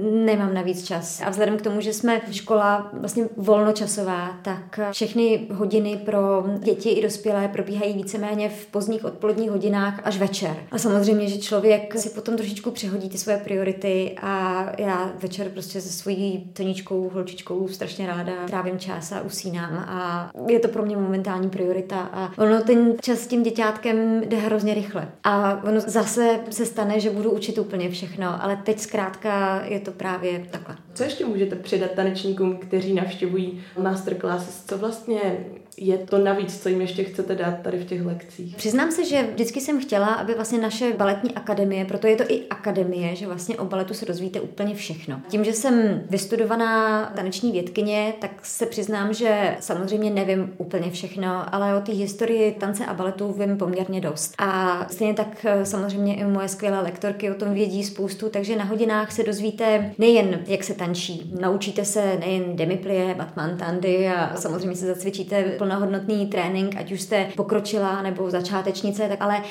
nemám 0.01 0.55
navíc 0.55 0.85
čas. 0.85 1.23
A 1.25 1.31
vzhledem 1.31 1.57
k 1.57 1.66
tomu, 1.69 1.81
že 1.81 1.93
jsme 1.93 2.21
škola 2.31 2.91
vlastně 2.93 3.29
volnočasová, 3.37 4.39
tak 4.43 4.81
všechny 4.91 5.47
hodiny 5.53 5.97
pro 5.97 6.45
děti 6.59 6.91
i 6.91 7.03
dospělé 7.03 7.49
probíhají 7.49 7.95
víceméně 7.95 8.49
v 8.49 8.67
pozdních 8.67 9.05
odpoledních 9.05 9.51
hodinách 9.51 10.01
až 10.05 10.19
večer. 10.19 10.57
A 10.71 10.79
samozřejmě, 10.79 11.29
že 11.29 11.39
člověk 11.39 11.99
si 11.99 12.11
potom 12.11 12.37
trošičku 12.37 12.71
přehodí 12.71 13.09
ty 13.09 13.19
svoje 13.19 13.39
priority 13.39 14.17
a 14.23 14.67
já 14.79 15.13
večer 15.23 15.49
prostě 15.49 15.81
se 15.81 15.89
svojí 15.89 16.51
toničkou, 16.53 17.11
holčičkou 17.15 17.69
strašně 17.69 18.07
ráda 18.07 18.33
trávím 18.47 18.79
čas 18.79 19.13
a 19.13 19.21
usínám 19.21 19.75
a 19.89 20.31
je 20.49 20.59
to 20.59 20.69
pro 20.69 20.85
mě 20.85 20.97
momentální 20.97 21.51
priorita 21.51 22.01
a 22.01 22.33
ono 22.39 22.61
ten 22.61 22.95
čas 23.03 23.19
s 23.19 23.27
tím 23.27 23.43
děťátkem 23.43 24.21
jde 24.21 24.37
hrozně 24.37 24.75
rychle. 24.75 25.09
A 25.25 25.63
ono 25.65 25.81
zase 25.81 26.41
se 26.51 26.67
stane, 26.67 27.01
že 27.01 27.11
budu 27.11 27.31
učit 27.31 27.59
úplně 27.59 27.91
všechno, 27.91 28.45
ale 28.45 28.57
teď 28.57 28.79
zkrátka 28.79 29.63
je 29.65 29.81
to 29.81 29.91
právě 29.93 30.47
takhle. 30.51 30.86
Co 30.97 31.05
ještě 31.05 31.25
můžete 31.25 31.57
předat 31.57 31.91
tanečníkům, 31.91 32.57
kteří 32.57 32.95
navštěvují 32.95 33.61
masterclasses? 33.83 34.65
Co 34.65 34.79
vlastně 34.79 35.47
je 35.77 35.99
to 35.99 36.19
navíc, 36.19 36.63
co 36.63 36.69
jim 36.69 36.81
ještě 36.81 37.05
chcete 37.05 37.35
dát 37.35 37.59
tady 37.63 37.79
v 37.79 37.85
těch 37.85 38.07
lekcích? 38.07 38.57
Přiznám 38.57 38.93
se, 38.93 39.05
že 39.05 39.23
vždycky 39.23 39.61
jsem 39.61 39.81
chtěla, 39.81 40.07
aby 40.07 40.35
vlastně 40.35 40.59
naše 40.59 40.93
baletní 40.93 41.35
akademie, 41.35 41.85
proto 41.85 42.07
je 42.07 42.17
to 42.17 42.25
i 42.29 42.43
akademie, 42.51 43.17
že 43.17 43.27
vlastně 43.27 43.57
o 43.57 43.65
baletu 43.65 43.95
se 43.95 44.07
dozvíte 44.07 44.41
úplně 44.41 44.75
všechno. 44.75 45.21
Tím, 45.29 45.45
že 45.45 45.53
jsem 45.53 46.03
vystudovaná 46.11 47.05
taneční 47.17 47.53
vědkyně, 47.53 48.15
tak 48.21 48.31
se 48.43 48.67
přiznám, 48.67 49.15
že 49.15 49.57
samozřejmě 49.61 50.11
nevím 50.11 50.55
úplně 50.59 50.91
všechno, 50.91 51.55
ale 51.55 51.77
o 51.77 51.81
té 51.81 51.93
historii 51.93 52.53
tance 52.53 52.87
a 52.87 52.95
baletu 52.95 53.33
vím 53.33 53.59
poměrně 53.59 54.01
dost. 54.01 54.35
A 54.39 54.81
stejně 54.91 55.15
tak 55.15 55.45
eh, 55.45 55.67
samozřejmě 55.67 56.17
i 56.17 56.25
moje 56.25 56.49
skvělé 56.49 56.81
lektorky 56.81 57.31
o 57.31 57.35
tom 57.35 57.55
vědí 57.55 57.85
spoustu, 57.85 58.29
takže 58.29 58.57
na 58.57 58.65
hodinách 58.65 59.13
se 59.13 59.23
dozvíte 59.23 59.91
nejen, 59.99 60.41
jak 60.47 60.65
se 60.65 60.75
tančí, 60.75 61.33
naučíte 61.41 61.85
se 61.85 62.17
nejen 62.21 62.57
demiplie, 62.57 63.15
batman, 63.15 63.57
tandy 63.57 64.09
a 64.09 64.37
samozřejmě 64.37 64.77
se 64.77 64.87
zacvičíte 64.87 65.43
plnohodnotný 65.67 66.27
trénink, 66.27 66.77
ať 66.77 66.93
už 66.93 67.01
jste 67.01 67.27
pokročila 67.37 68.03
nebo 68.03 68.31
začátečnice, 68.31 69.09
tak 69.09 69.19
ale 69.21 69.43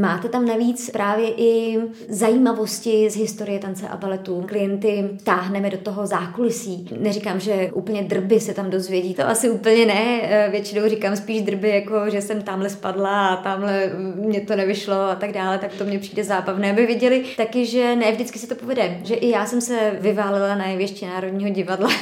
máte 0.00 0.28
tam 0.28 0.46
navíc 0.46 0.90
právě 0.90 1.30
i 1.36 1.78
zajímavosti 2.08 3.10
z 3.10 3.16
historie 3.16 3.58
tance 3.58 3.88
a 3.88 3.96
baletu. 3.96 4.44
Klienty 4.48 5.10
táhneme 5.24 5.70
do 5.70 5.78
toho 5.78 6.06
zákulisí. 6.06 6.88
Neříkám, 7.00 7.40
že 7.40 7.70
úplně 7.74 8.02
drby 8.02 8.40
se 8.40 8.54
tam 8.54 8.70
dozvědí, 8.70 9.14
to 9.14 9.28
asi 9.28 9.50
úplně 9.50 9.86
ne. 9.86 10.20
Většinou 10.50 10.88
říkám 10.88 11.16
spíš 11.16 11.42
drby, 11.42 11.68
jako 11.68 12.10
že 12.10 12.22
jsem 12.22 12.42
tamhle 12.42 12.70
spadla 12.70 13.28
a 13.28 13.36
tamhle 13.36 13.90
mě 14.14 14.40
to 14.40 14.56
nevyšlo 14.56 14.94
a 14.94 15.14
tak 15.14 15.32
dále, 15.32 15.58
tak 15.58 15.72
to 15.74 15.84
mě 15.84 15.98
přijde 15.98 16.24
zábavné, 16.24 16.70
aby 16.70 16.86
viděli 16.86 17.24
taky, 17.36 17.66
že 17.66 17.96
ne 17.96 18.12
vždycky 18.12 18.38
se 18.38 18.46
to 18.46 18.54
povede. 18.54 18.98
Že 19.04 19.14
i 19.14 19.30
já 19.30 19.46
jsem 19.46 19.60
se 19.60 19.96
vyválila 20.00 20.54
na 20.54 20.66
jeviště 20.66 21.06
Národního 21.06 21.50
divadla. 21.50 21.88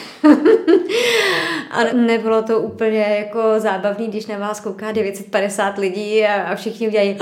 a 1.70 1.84
nebylo 1.92 2.42
to 2.42 2.60
úplně 2.60 2.98
jako 2.98 3.57
zábavný, 3.60 4.06
když 4.08 4.26
na 4.26 4.38
vás 4.38 4.60
kouká 4.60 4.92
950 4.92 5.78
lidí 5.78 6.24
a, 6.24 6.42
a 6.42 6.54
všichni 6.54 6.88
udělají 6.88 7.18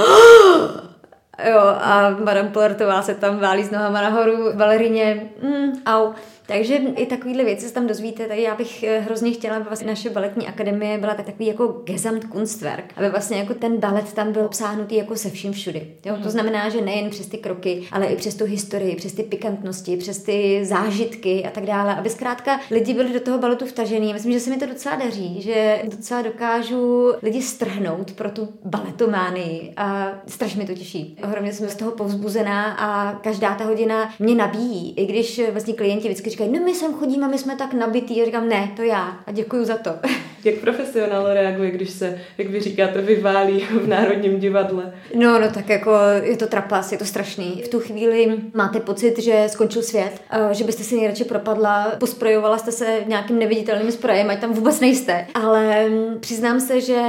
Jo, 1.50 1.60
a 1.60 2.10
Madame 2.10 2.48
Polertová 2.48 3.02
se 3.02 3.14
tam 3.14 3.38
válí 3.38 3.64
s 3.64 3.70
nohama 3.70 4.02
nahoru, 4.02 4.52
balerině, 4.52 5.22
mm, 5.42 5.82
au. 5.86 6.12
Takže 6.46 6.74
i 6.74 7.06
takovéhle 7.06 7.44
věci 7.44 7.68
se 7.68 7.74
tam 7.74 7.86
dozvíte. 7.86 8.26
Tady 8.26 8.42
já 8.42 8.54
bych 8.54 8.82
eh, 8.82 8.98
hrozně 8.98 9.32
chtěla, 9.32 9.56
aby 9.56 9.64
vlastně 9.64 9.86
naše 9.86 10.10
baletní 10.10 10.46
akademie 10.46 10.98
byla 10.98 11.14
tak 11.14 11.26
takový 11.26 11.46
jako 11.46 11.66
Gesamtkunstwerk, 11.84 12.92
aby 12.96 13.10
vlastně 13.10 13.38
jako 13.38 13.54
ten 13.54 13.76
balet 13.76 14.12
tam 14.12 14.32
byl 14.32 14.44
obsáhnutý 14.44 14.96
jako 14.96 15.16
se 15.16 15.30
vším 15.30 15.52
všudy. 15.52 15.86
Jo? 16.04 16.14
To 16.14 16.20
mhm. 16.20 16.30
znamená, 16.30 16.68
že 16.68 16.80
nejen 16.80 17.10
přes 17.10 17.26
ty 17.26 17.38
kroky, 17.38 17.82
ale 17.92 18.06
i 18.06 18.16
přes 18.16 18.34
tu 18.34 18.44
historii, 18.44 18.96
přes 18.96 19.12
ty 19.12 19.22
pikantnosti, 19.22 19.96
přes 19.96 20.18
ty 20.18 20.64
zážitky 20.64 21.44
a 21.44 21.50
tak 21.50 21.66
dále, 21.66 21.94
aby 21.94 22.10
zkrátka 22.10 22.60
lidi 22.70 22.94
byli 22.94 23.12
do 23.12 23.20
toho 23.20 23.38
baletu 23.38 23.66
vtažený. 23.66 24.12
Myslím, 24.12 24.32
že 24.32 24.40
se 24.40 24.50
mi 24.50 24.56
to 24.56 24.66
docela 24.66 24.96
daří, 24.96 25.42
že 25.42 25.82
docela 25.84 26.22
dokážu 26.22 27.12
lidi 27.22 27.42
strhnout 27.42 28.12
pro 28.12 28.30
tu 28.30 28.48
baletománii 28.64 29.72
a 29.76 30.12
strašně 30.26 30.62
mi 30.62 30.66
to 30.66 30.74
těší. 30.74 31.18
Ohromně 31.24 31.52
jsem 31.52 31.68
z 31.68 31.76
toho 31.76 31.90
povzbuzená 31.90 32.72
a 32.72 33.12
každá 33.14 33.54
ta 33.54 33.64
hodina 33.64 34.14
mě 34.18 34.34
nabíjí, 34.34 34.94
i 34.96 35.06
když 35.06 35.40
vlastně 35.52 35.74
klienti 35.74 36.08
vždycky 36.08 36.35
říkají, 36.36 36.52
no 36.52 36.64
my 36.64 36.74
sem 36.74 36.94
chodíme, 36.94 37.28
my 37.28 37.38
jsme 37.38 37.56
tak 37.56 37.72
nabitý. 37.72 38.22
A 38.22 38.24
říkám, 38.24 38.48
ne, 38.48 38.72
to 38.76 38.82
já 38.82 39.18
a 39.26 39.32
děkuji 39.32 39.64
za 39.64 39.76
to. 39.76 39.90
Jak 40.44 40.54
profesionál 40.54 41.34
reaguje, 41.34 41.70
když 41.70 41.90
se, 41.90 42.20
jak 42.38 42.48
vy 42.48 42.60
říkáte, 42.60 43.00
vyválí 43.00 43.60
v 43.60 43.88
Národním 43.88 44.38
divadle? 44.38 44.92
No, 45.14 45.38
no 45.40 45.50
tak 45.50 45.68
jako 45.68 45.90
je 46.22 46.36
to 46.36 46.46
trapas, 46.46 46.92
je 46.92 46.98
to 46.98 47.04
strašný. 47.04 47.62
V 47.64 47.68
tu 47.68 47.80
chvíli 47.80 48.36
máte 48.54 48.80
pocit, 48.80 49.18
že 49.18 49.44
skončil 49.46 49.82
svět, 49.82 50.20
že 50.52 50.64
byste 50.64 50.84
si 50.84 50.96
nejradši 50.96 51.24
propadla, 51.24 51.92
posprojovala 51.98 52.58
jste 52.58 52.72
se 52.72 52.86
nějakým 53.06 53.38
neviditelným 53.38 53.92
sprejem, 53.92 54.30
ať 54.30 54.40
tam 54.40 54.52
vůbec 54.52 54.80
nejste. 54.80 55.26
Ale 55.34 55.88
mm, 55.88 56.20
přiznám 56.20 56.60
se, 56.60 56.80
že 56.80 57.02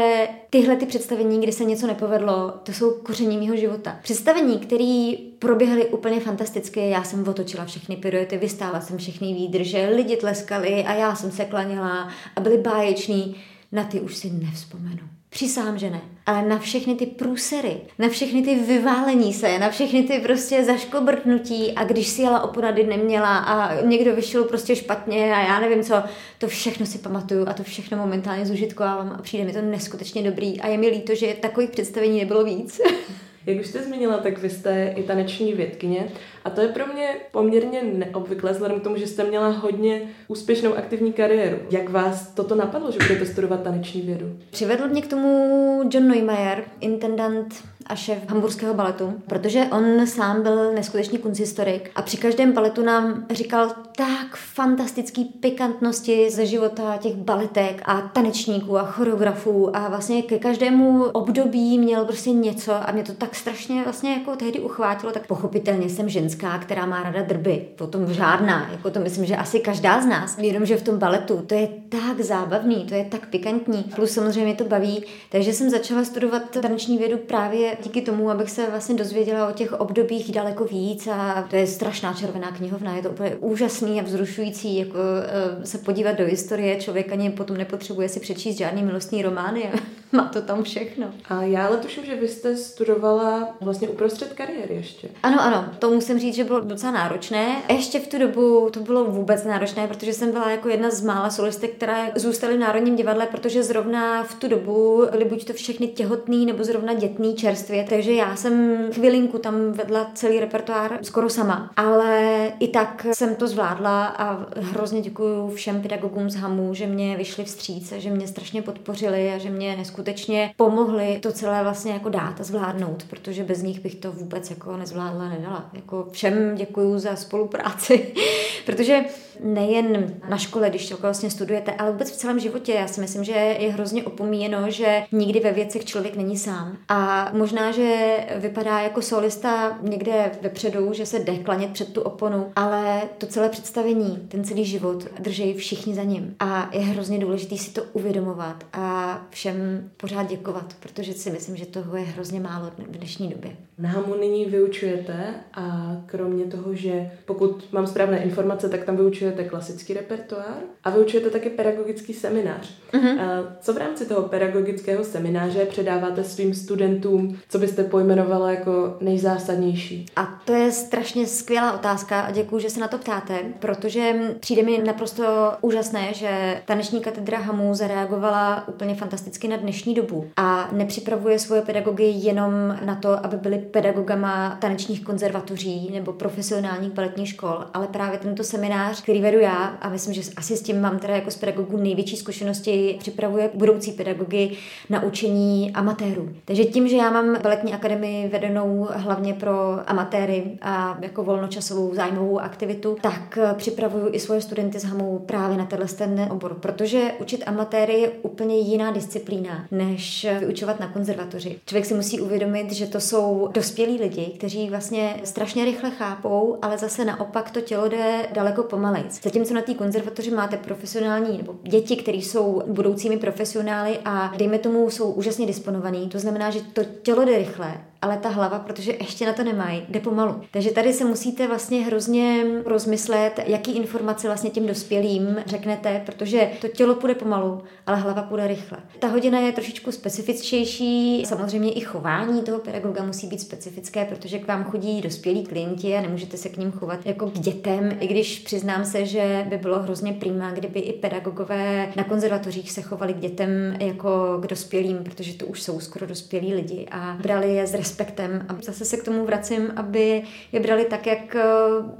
tyhle 0.58 0.76
ty 0.76 0.86
představení, 0.86 1.42
kdy 1.42 1.52
se 1.52 1.66
něco 1.66 1.88
nepovedlo, 1.88 2.54
to 2.64 2.74
jsou 2.74 2.92
koření 2.92 3.38
mého 3.38 3.58
života. 3.58 4.00
Představení, 4.04 4.60
které 4.60 5.14
proběhly 5.40 5.86
úplně 5.86 6.20
fantasticky, 6.20 6.90
já 6.90 7.04
jsem 7.04 7.28
otočila 7.28 7.66
všechny 7.66 7.96
piruety, 7.96 8.38
vystála 8.38 8.82
jsem 8.82 8.98
všechny 8.98 9.34
výdrže, 9.34 9.90
lidi 9.96 10.18
tleskali 10.18 10.84
a 10.84 10.94
já 10.94 11.16
jsem 11.16 11.32
se 11.32 11.46
klanila 11.46 12.10
a 12.36 12.42
byli 12.42 12.58
báječní. 12.58 13.36
Na 13.72 13.84
ty 13.84 14.00
už 14.00 14.16
si 14.16 14.30
nevzpomenu. 14.30 15.17
Přísahám, 15.30 15.78
že 15.78 15.90
ne. 15.90 16.02
Ale 16.26 16.42
na 16.42 16.60
všechny 16.60 16.96
ty 16.96 17.06
průsery, 17.06 17.82
na 18.00 18.10
všechny 18.10 18.42
ty 18.42 18.56
vyválení 18.56 19.34
se, 19.34 19.60
na 19.60 19.70
všechny 19.70 20.04
ty 20.04 20.20
prostě 20.20 20.64
zaškobrtnutí 20.64 21.72
a 21.72 21.84
když 21.84 22.08
si 22.08 22.22
jela 22.22 22.42
oponady 22.44 22.84
neměla 22.84 23.38
a 23.38 23.82
někdo 23.82 24.16
vyšel 24.16 24.44
prostě 24.44 24.76
špatně 24.76 25.36
a 25.36 25.40
já 25.40 25.60
nevím 25.60 25.84
co, 25.84 26.04
to 26.38 26.48
všechno 26.48 26.86
si 26.86 26.98
pamatuju 26.98 27.48
a 27.48 27.54
to 27.54 27.64
všechno 27.64 27.98
momentálně 27.98 28.46
zužitkovávám 28.46 29.16
a 29.20 29.22
přijde 29.22 29.46
mi 29.46 29.54
to 29.54 29.62
neskutečně 29.62 30.24
dobrý 30.24 30.62
a 30.62 30.68
je 30.68 30.78
mi 30.78 30.88
líto, 30.88 31.16
že 31.16 31.38
takových 31.42 31.70
představení 31.70 32.20
nebylo 32.20 32.44
víc. 32.44 32.82
Jak 33.48 33.60
už 33.60 33.68
jste 33.68 33.84
zmínila, 33.84 34.18
tak 34.18 34.38
vy 34.38 34.50
jste 34.50 34.94
i 34.96 35.04
taneční 35.04 35.54
vědkyně 35.54 36.08
a 36.46 36.50
to 36.50 36.62
je 36.62 36.68
pro 36.68 36.88
mě 36.88 37.08
poměrně 37.32 37.84
neobvyklé, 37.84 38.52
vzhledem 38.52 38.80
k 38.80 38.84
tomu, 38.84 38.98
že 38.98 39.08
jste 39.08 39.24
měla 39.24 39.50
hodně 39.50 40.02
úspěšnou 40.28 40.74
aktivní 40.74 41.14
kariéru. 41.14 41.58
Jak 41.72 41.90
vás 41.90 42.34
toto 42.34 42.56
napadlo, 42.56 42.92
že 42.92 43.00
budete 43.08 43.26
studovat 43.26 43.64
taneční 43.64 44.02
vědu? 44.02 44.38
Přivedl 44.52 44.88
mě 44.88 45.02
k 45.02 45.08
tomu 45.08 45.82
John 45.94 46.08
Neumeier, 46.08 46.64
intendant 46.80 47.56
a 47.88 47.96
šéf 47.96 48.18
hamburského 48.30 48.74
baletu, 48.74 49.14
protože 49.28 49.68
on 49.72 50.08
sám 50.08 50.44
byl 50.44 50.74
neskutečný 50.74 51.18
kunsthistorik 51.18 51.92
a 51.96 52.02
při 52.02 52.18
každém 52.18 52.52
baletu 52.52 52.84
nám 52.84 53.26
říkal 53.30 53.70
tak 53.96 54.36
fantastický 54.36 55.26
pikantnosti 55.26 56.30
ze 56.30 56.46
života 56.46 56.98
těch 56.98 57.16
baletek 57.16 57.82
a 57.86 58.02
tanečníků 58.02 58.78
a 58.78 58.84
choreografů 58.84 59.76
a 59.76 59.90
vlastně 59.90 60.22
ke 60.22 60.40
každému 60.40 61.04
období 61.04 61.80
měl 61.80 62.06
prostě 62.06 62.30
něco 62.30 62.90
a 62.90 62.92
mě 62.92 63.04
to 63.04 63.14
tak 63.14 63.36
strašně 63.36 63.84
vlastně 63.84 64.14
jako 64.14 64.36
tehdy 64.36 64.60
uchvátilo, 64.60 65.12
tak 65.12 65.28
pochopitelně 65.28 65.90
jsem 65.90 66.10
ženská, 66.10 66.58
která 66.58 66.86
má 66.86 67.04
rada 67.04 67.22
drby, 67.22 67.68
potom 67.76 68.14
žádná, 68.14 68.70
jako 68.72 68.90
to 68.90 69.00
myslím, 69.00 69.26
že 69.26 69.36
asi 69.36 69.60
každá 69.60 70.02
z 70.02 70.06
nás, 70.06 70.38
jenomže 70.38 70.78
v 70.78 70.84
tom 70.84 70.98
baletu 70.98 71.38
to 71.48 71.56
je 71.56 71.70
tak 71.90 72.22
zábavný, 72.22 72.86
to 72.86 72.94
je 72.94 73.06
tak 73.06 73.28
pikantní, 73.28 73.84
plus 73.96 74.12
samozřejmě 74.12 74.56
to 74.56 74.64
baví, 74.64 75.04
takže 75.32 75.54
jsem 75.54 75.70
začala 75.70 76.04
studovat 76.04 76.42
taneční 76.62 76.98
vědu 76.98 77.18
právě 77.18 77.77
díky 77.84 78.02
tomu, 78.02 78.30
abych 78.30 78.52
se 78.52 78.70
vlastně 78.70 78.96
dozvěděla 78.96 79.50
o 79.50 79.54
těch 79.54 79.74
obdobích 79.74 80.32
daleko 80.32 80.66
víc 80.66 81.08
a 81.08 81.48
to 81.50 81.56
je 81.56 81.68
strašná 81.68 82.14
červená 82.14 82.52
knihovna, 82.52 82.96
je 82.96 83.02
to 83.02 83.10
úplně 83.10 83.36
úžasný 83.36 84.00
a 84.00 84.04
vzrušující, 84.04 84.78
jako 84.78 84.98
uh, 84.98 85.64
se 85.64 85.78
podívat 85.78 86.12
do 86.12 86.26
historie, 86.26 86.76
člověk 86.76 87.12
ani 87.12 87.30
potom 87.30 87.58
nepotřebuje 87.58 88.10
si 88.10 88.20
přečíst 88.20 88.58
žádný 88.58 88.84
milostný 88.84 89.22
romány 89.22 89.72
má 90.18 90.26
to 90.26 90.42
tam 90.42 90.64
všechno. 90.64 91.08
A 91.30 91.42
já 91.42 91.68
ale 91.68 91.78
tuším, 91.78 92.06
že 92.06 92.16
vy 92.16 92.28
jste 92.28 92.58
studovala 92.58 93.56
vlastně 93.62 93.90
uprostřed 93.90 94.34
kariéry 94.34 94.76
ještě. 94.76 95.10
Ano, 95.24 95.42
ano, 95.42 95.66
to 95.80 95.92
musím 95.92 96.20
říct, 96.20 96.36
že 96.36 96.44
bylo 96.44 96.60
docela 96.60 96.92
náročné. 96.92 97.62
Ještě 97.70 98.00
v 98.00 98.08
tu 98.08 98.20
dobu 98.20 98.70
to 98.74 98.80
bylo 98.80 99.06
vůbec 99.06 99.44
náročné, 99.44 99.88
protože 99.88 100.14
jsem 100.14 100.32
byla 100.32 100.52
jako 100.52 100.70
jedna 100.70 100.90
z 100.90 101.02
mála 101.02 101.30
solistek, 101.30 101.76
která 101.76 102.08
zůstaly 102.16 102.58
v 102.58 102.60
Národním 102.60 102.96
divadle, 102.96 103.26
protože 103.26 103.64
zrovna 103.64 104.24
v 104.24 104.36
tu 104.36 104.48
dobu 104.48 105.06
byly 105.12 105.26
buď 105.26 105.46
to 105.46 105.54
všechny 105.54 105.88
těhotný 105.88 106.46
nebo 106.46 106.64
zrovna 106.64 106.94
dětný 106.94 107.36
čerstvě, 107.36 107.86
takže 107.90 108.14
já 108.14 108.36
jsem 108.36 108.78
chvilinku 108.94 109.38
tam 109.38 109.72
vedla 109.72 110.12
celý 110.14 110.40
repertoár 110.40 111.00
skoro 111.02 111.30
sama. 111.30 111.72
Ale 111.76 112.52
i 112.60 112.68
tak 112.68 113.08
jsem 113.14 113.36
to 113.36 113.48
zvládla 113.48 114.06
a 114.06 114.46
hrozně 114.56 115.02
děkuji 115.02 115.52
všem 115.56 115.82
pedagogům 115.82 116.30
z 116.30 116.36
HAMu, 116.36 116.74
že 116.74 116.88
mě 116.88 117.18
vyšli 117.18 117.44
vstříc 117.44 117.92
a 117.92 117.98
že 117.98 118.10
mě 118.10 118.28
strašně 118.28 118.62
podpořili 118.62 119.34
a 119.34 119.38
že 119.38 119.50
mě 119.50 119.76
neskutečně 119.78 120.07
pomohli 120.56 121.20
to 121.22 121.32
celé 121.32 121.64
vlastně 121.64 121.92
jako 121.92 122.10
dát 122.10 122.42
a 122.42 122.44
zvládnout, 122.44 123.04
protože 123.10 123.44
bez 123.44 123.62
nich 123.62 123.80
bych 123.80 123.96
to 123.96 124.12
vůbec 124.12 124.50
jako 124.50 124.78
nezvládla, 124.78 125.30
nedala. 125.30 125.70
Jako 125.74 126.08
všem 126.12 126.56
děkuji 126.56 127.00
za 127.00 127.16
spolupráci, 127.16 128.14
protože 128.66 129.04
nejen 129.44 130.14
na 130.30 130.38
škole, 130.38 130.70
když 130.70 130.90
to 130.90 130.98
vlastně 130.98 131.30
studujete, 131.30 131.72
ale 131.72 131.92
vůbec 131.92 132.12
v 132.12 132.16
celém 132.16 132.40
životě. 132.40 132.74
Já 132.74 132.88
si 132.88 133.02
myslím, 133.02 133.24
že 133.24 133.34
je 133.34 133.72
hrozně 133.72 134.04
opomíjeno, 134.04 134.72
že 134.72 135.04
nikdy 135.12 135.40
ve 135.40 135.52
věcech 135.52 135.86
člověk 135.86 136.16
není 136.16 136.38
sám. 136.38 136.78
A 136.90 137.32
možná, 137.34 137.72
že 137.72 138.18
vypadá 138.36 138.80
jako 138.80 139.02
solista 139.02 139.78
někde 139.82 140.32
vepředu, 140.42 140.94
že 140.94 141.06
se 141.06 141.20
jde 141.20 141.38
klanět 141.38 141.72
před 141.72 141.94
tu 141.94 142.02
oponu, 142.02 142.52
ale 142.56 143.02
to 143.18 143.28
celé 143.28 143.50
představení, 143.50 144.26
ten 144.28 144.44
celý 144.44 144.66
život 144.66 145.06
drží 145.20 145.54
všichni 145.54 145.96
za 145.96 146.04
ním. 146.04 146.36
A 146.40 146.70
je 146.74 146.80
hrozně 146.80 147.20
důležité 147.20 147.58
si 147.58 147.72
to 147.72 147.84
uvědomovat 147.94 148.64
a 148.74 149.22
všem 149.30 149.90
pořád 149.98 150.30
děkovat, 150.30 150.76
protože 150.80 151.14
si 151.14 151.32
myslím, 151.32 151.56
že 151.56 151.66
toho 151.66 151.98
je 151.98 152.04
hrozně 152.04 152.40
málo 152.40 152.72
v 152.78 152.98
dnešní 152.98 153.30
době. 153.30 153.52
Na 153.78 153.90
Hamu 153.90 154.16
nyní 154.16 154.46
vyučujete 154.46 155.34
a 155.54 155.96
kromě 156.06 156.46
toho, 156.46 156.76
že 156.76 157.12
pokud 157.26 157.74
mám 157.74 157.88
správné 157.88 158.24
informace, 158.24 158.70
tak 158.70 158.84
tam 158.84 158.98
vyučujete 158.98 159.27
klasický 159.32 159.94
repertoár 159.94 160.58
a 160.84 160.90
vyučujete 160.90 161.30
taky 161.30 161.50
pedagogický 161.50 162.14
seminář. 162.14 162.70
Uh-huh. 162.94 163.18
Co 163.60 163.74
v 163.74 163.78
rámci 163.78 164.06
toho 164.06 164.22
pedagogického 164.22 165.04
semináře 165.04 165.66
předáváte 165.66 166.24
svým 166.24 166.54
studentům, 166.54 167.40
co 167.50 167.60
byste 167.60 167.84
pojmenovala 167.84 168.52
jako 168.52 168.98
nejzásadnější? 169.02 170.06
A 170.16 170.42
to 170.46 170.54
je 170.54 170.72
strašně 170.72 171.28
skvělá 171.28 171.74
otázka 171.74 172.22
a 172.22 172.32
děkuji, 172.32 172.60
že 172.60 172.70
se 172.70 172.80
na 172.80 172.88
to 172.88 172.98
ptáte, 172.98 173.40
protože 173.60 174.14
přijde 174.40 174.64
mi 174.64 174.78
naprosto 174.78 175.54
úžasné, 175.62 176.14
že 176.14 176.62
taneční 176.66 177.02
katedra 177.02 177.38
Hamu 177.38 177.74
zareagovala 177.74 178.68
úplně 178.68 178.96
fantasticky 178.96 179.48
na 179.48 179.58
dnešní 179.58 179.94
dobu 179.94 180.32
a 180.38 180.70
nepřipravuje 180.72 181.40
svoje 181.40 181.62
pedagogy 181.62 182.04
jenom 182.04 182.78
na 182.86 182.96
to, 182.96 183.26
aby 183.26 183.38
byli 183.38 183.58
pedagogama 183.58 184.58
tanečních 184.62 185.04
konzervatoří 185.04 185.90
nebo 185.94 186.14
profesionálních 186.14 186.92
baletních 186.92 187.30
škol, 187.30 187.66
ale 187.74 187.88
právě 187.88 188.20
tento 188.20 188.44
seminář, 188.44 189.02
který 189.02 189.17
vedu 189.22 189.40
já 189.40 189.66
a 189.82 189.90
myslím, 189.90 190.14
že 190.14 190.22
asi 190.38 190.58
s 190.58 190.62
tím 190.62 190.82
mám 190.82 191.00
teda 191.00 191.16
jako 191.16 191.32
z 191.32 191.36
pedagogů 191.36 191.78
největší 191.78 192.16
zkušenosti, 192.16 192.96
připravuje 193.00 193.50
budoucí 193.54 193.92
pedagogy 193.92 194.52
na 194.90 195.04
učení 195.04 195.72
amatérů. 195.74 196.30
Takže 196.46 196.66
tím, 196.66 196.88
že 196.88 196.98
já 196.98 197.10
mám 197.10 197.42
baletní 197.42 197.74
akademii 197.74 198.28
vedenou 198.28 198.88
hlavně 198.92 199.34
pro 199.34 199.80
amatéry 199.90 200.58
a 200.62 200.98
jako 201.02 201.24
volnočasovou 201.24 201.96
zájmovou 201.96 202.40
aktivitu, 202.40 202.98
tak 203.02 203.40
připravuju 203.58 204.10
i 204.12 204.20
svoje 204.20 204.42
studenty 204.42 204.80
z 204.80 204.84
HAMu 204.84 205.20
právě 205.26 205.58
na 205.58 205.66
tenhle 205.66 205.88
ten 205.88 206.28
obor, 206.32 206.54
protože 206.54 207.12
učit 207.20 207.44
amatéry 207.46 207.94
je 207.94 208.10
úplně 208.10 208.58
jiná 208.58 208.92
disciplína, 208.92 209.66
než 209.72 210.28
vyučovat 210.40 210.80
na 210.80 210.88
konzervatoři. 210.88 211.60
Člověk 211.66 211.86
si 211.86 211.94
musí 211.94 212.22
uvědomit, 212.22 212.72
že 212.72 212.88
to 212.88 213.00
jsou 213.00 213.50
dospělí 213.54 213.98
lidi, 214.02 214.26
kteří 214.38 214.70
vlastně 214.70 215.16
strašně 215.24 215.66
rychle 215.66 215.92
chápou, 215.92 216.58
ale 216.62 216.78
zase 216.78 217.06
naopak 217.06 217.52
to 217.52 217.62
tělo 217.62 217.88
jde 217.90 218.26
daleko 218.34 218.64
pomalejc. 219.08 219.24
Zatímco 219.24 219.54
na 219.54 219.62
té 219.62 219.74
konzervatoři 219.74 220.32
máte 220.32 220.58
profesionální 220.58 221.38
nebo 221.38 221.56
děti, 221.64 221.96
které 221.96 222.18
jsou 222.18 222.64
budoucími 222.68 223.18
profesionály 223.18 224.00
a 224.06 224.34
dejme 224.38 224.60
tomu 224.60 224.90
jsou 224.90 225.12
úžasně 225.12 225.46
disponovaný, 225.46 226.10
to 226.10 226.20
znamená, 226.20 226.50
že 226.52 226.62
to 226.62 226.84
tělo 226.84 227.26
jde 227.26 227.38
rychle, 227.38 227.82
ale 228.02 228.18
ta 228.18 228.30
hlava, 228.30 228.60
protože 228.60 228.92
ještě 228.92 229.26
na 229.26 229.34
to 229.34 229.44
nemají, 229.44 229.82
jde 229.90 230.00
pomalu. 230.00 230.42
Takže 230.52 230.72
tady 230.72 230.94
se 230.94 231.06
musíte 231.06 231.48
vlastně 231.48 231.86
hrozně 231.86 232.46
rozmyslet, 232.66 233.40
jaký 233.46 233.72
informace 233.72 234.28
vlastně 234.28 234.50
těm 234.50 234.68
dospělým 234.68 235.38
řeknete, 235.46 236.02
protože 236.06 236.50
to 236.62 236.68
tělo 236.68 236.96
půjde 236.96 237.16
pomalu, 237.16 237.62
ale 237.88 237.98
hlava 237.98 238.22
půjde 238.22 238.48
rychle. 238.48 238.78
Ta 239.00 239.08
hodina 239.08 239.40
je 239.40 239.52
trošičku 239.52 239.92
specifičtější, 239.92 241.24
samozřejmě 241.28 241.72
i 241.72 241.80
chování 241.80 242.42
toho 242.42 242.60
pedagoga 242.60 243.04
musí 243.04 243.28
být 243.28 243.42
specifické, 243.42 244.06
protože 244.06 244.40
k 244.40 244.48
vám 244.48 244.64
chodí 244.64 245.02
dospělí 245.02 245.44
klienti 245.44 245.96
a 245.96 246.02
nemůžete 246.02 246.38
se 246.38 246.50
k 246.50 246.58
ním 246.58 246.72
chovat 246.72 247.00
jako 247.06 247.30
k 247.30 247.40
dětem, 247.40 247.98
i 248.00 248.08
když 248.08 248.40
přiznám 248.40 248.86
se, 248.86 249.06
že 249.06 249.46
by 249.50 249.58
bylo 249.58 249.80
hrozně 249.80 250.14
přímá, 250.14 250.52
kdyby 250.52 250.80
i 250.80 250.94
pedagogové 250.94 251.90
na 251.96 252.04
konzervatořích 252.04 252.72
se 252.72 252.82
chovali 252.82 253.14
k 253.14 253.20
dětem 253.20 253.50
jako 253.80 254.38
k 254.42 254.48
dospělým, 254.48 254.98
protože 255.04 255.34
to 255.34 255.46
už 255.46 255.62
jsou 255.62 255.80
skoro 255.80 256.08
dospělí 256.08 256.54
lidi 256.54 256.88
a 256.92 257.18
brali 257.22 257.56
je 257.56 257.68
s 257.68 257.74
respektem. 257.88 258.46
A 258.50 258.56
zase 258.64 258.86
se 258.86 258.98
k 258.98 259.04
tomu 259.04 259.26
vracím, 259.26 259.74
aby 259.76 260.24
je 260.52 260.60
brali 260.60 260.86
tak, 260.86 261.08
jak 261.08 261.36
eh, 261.36 261.44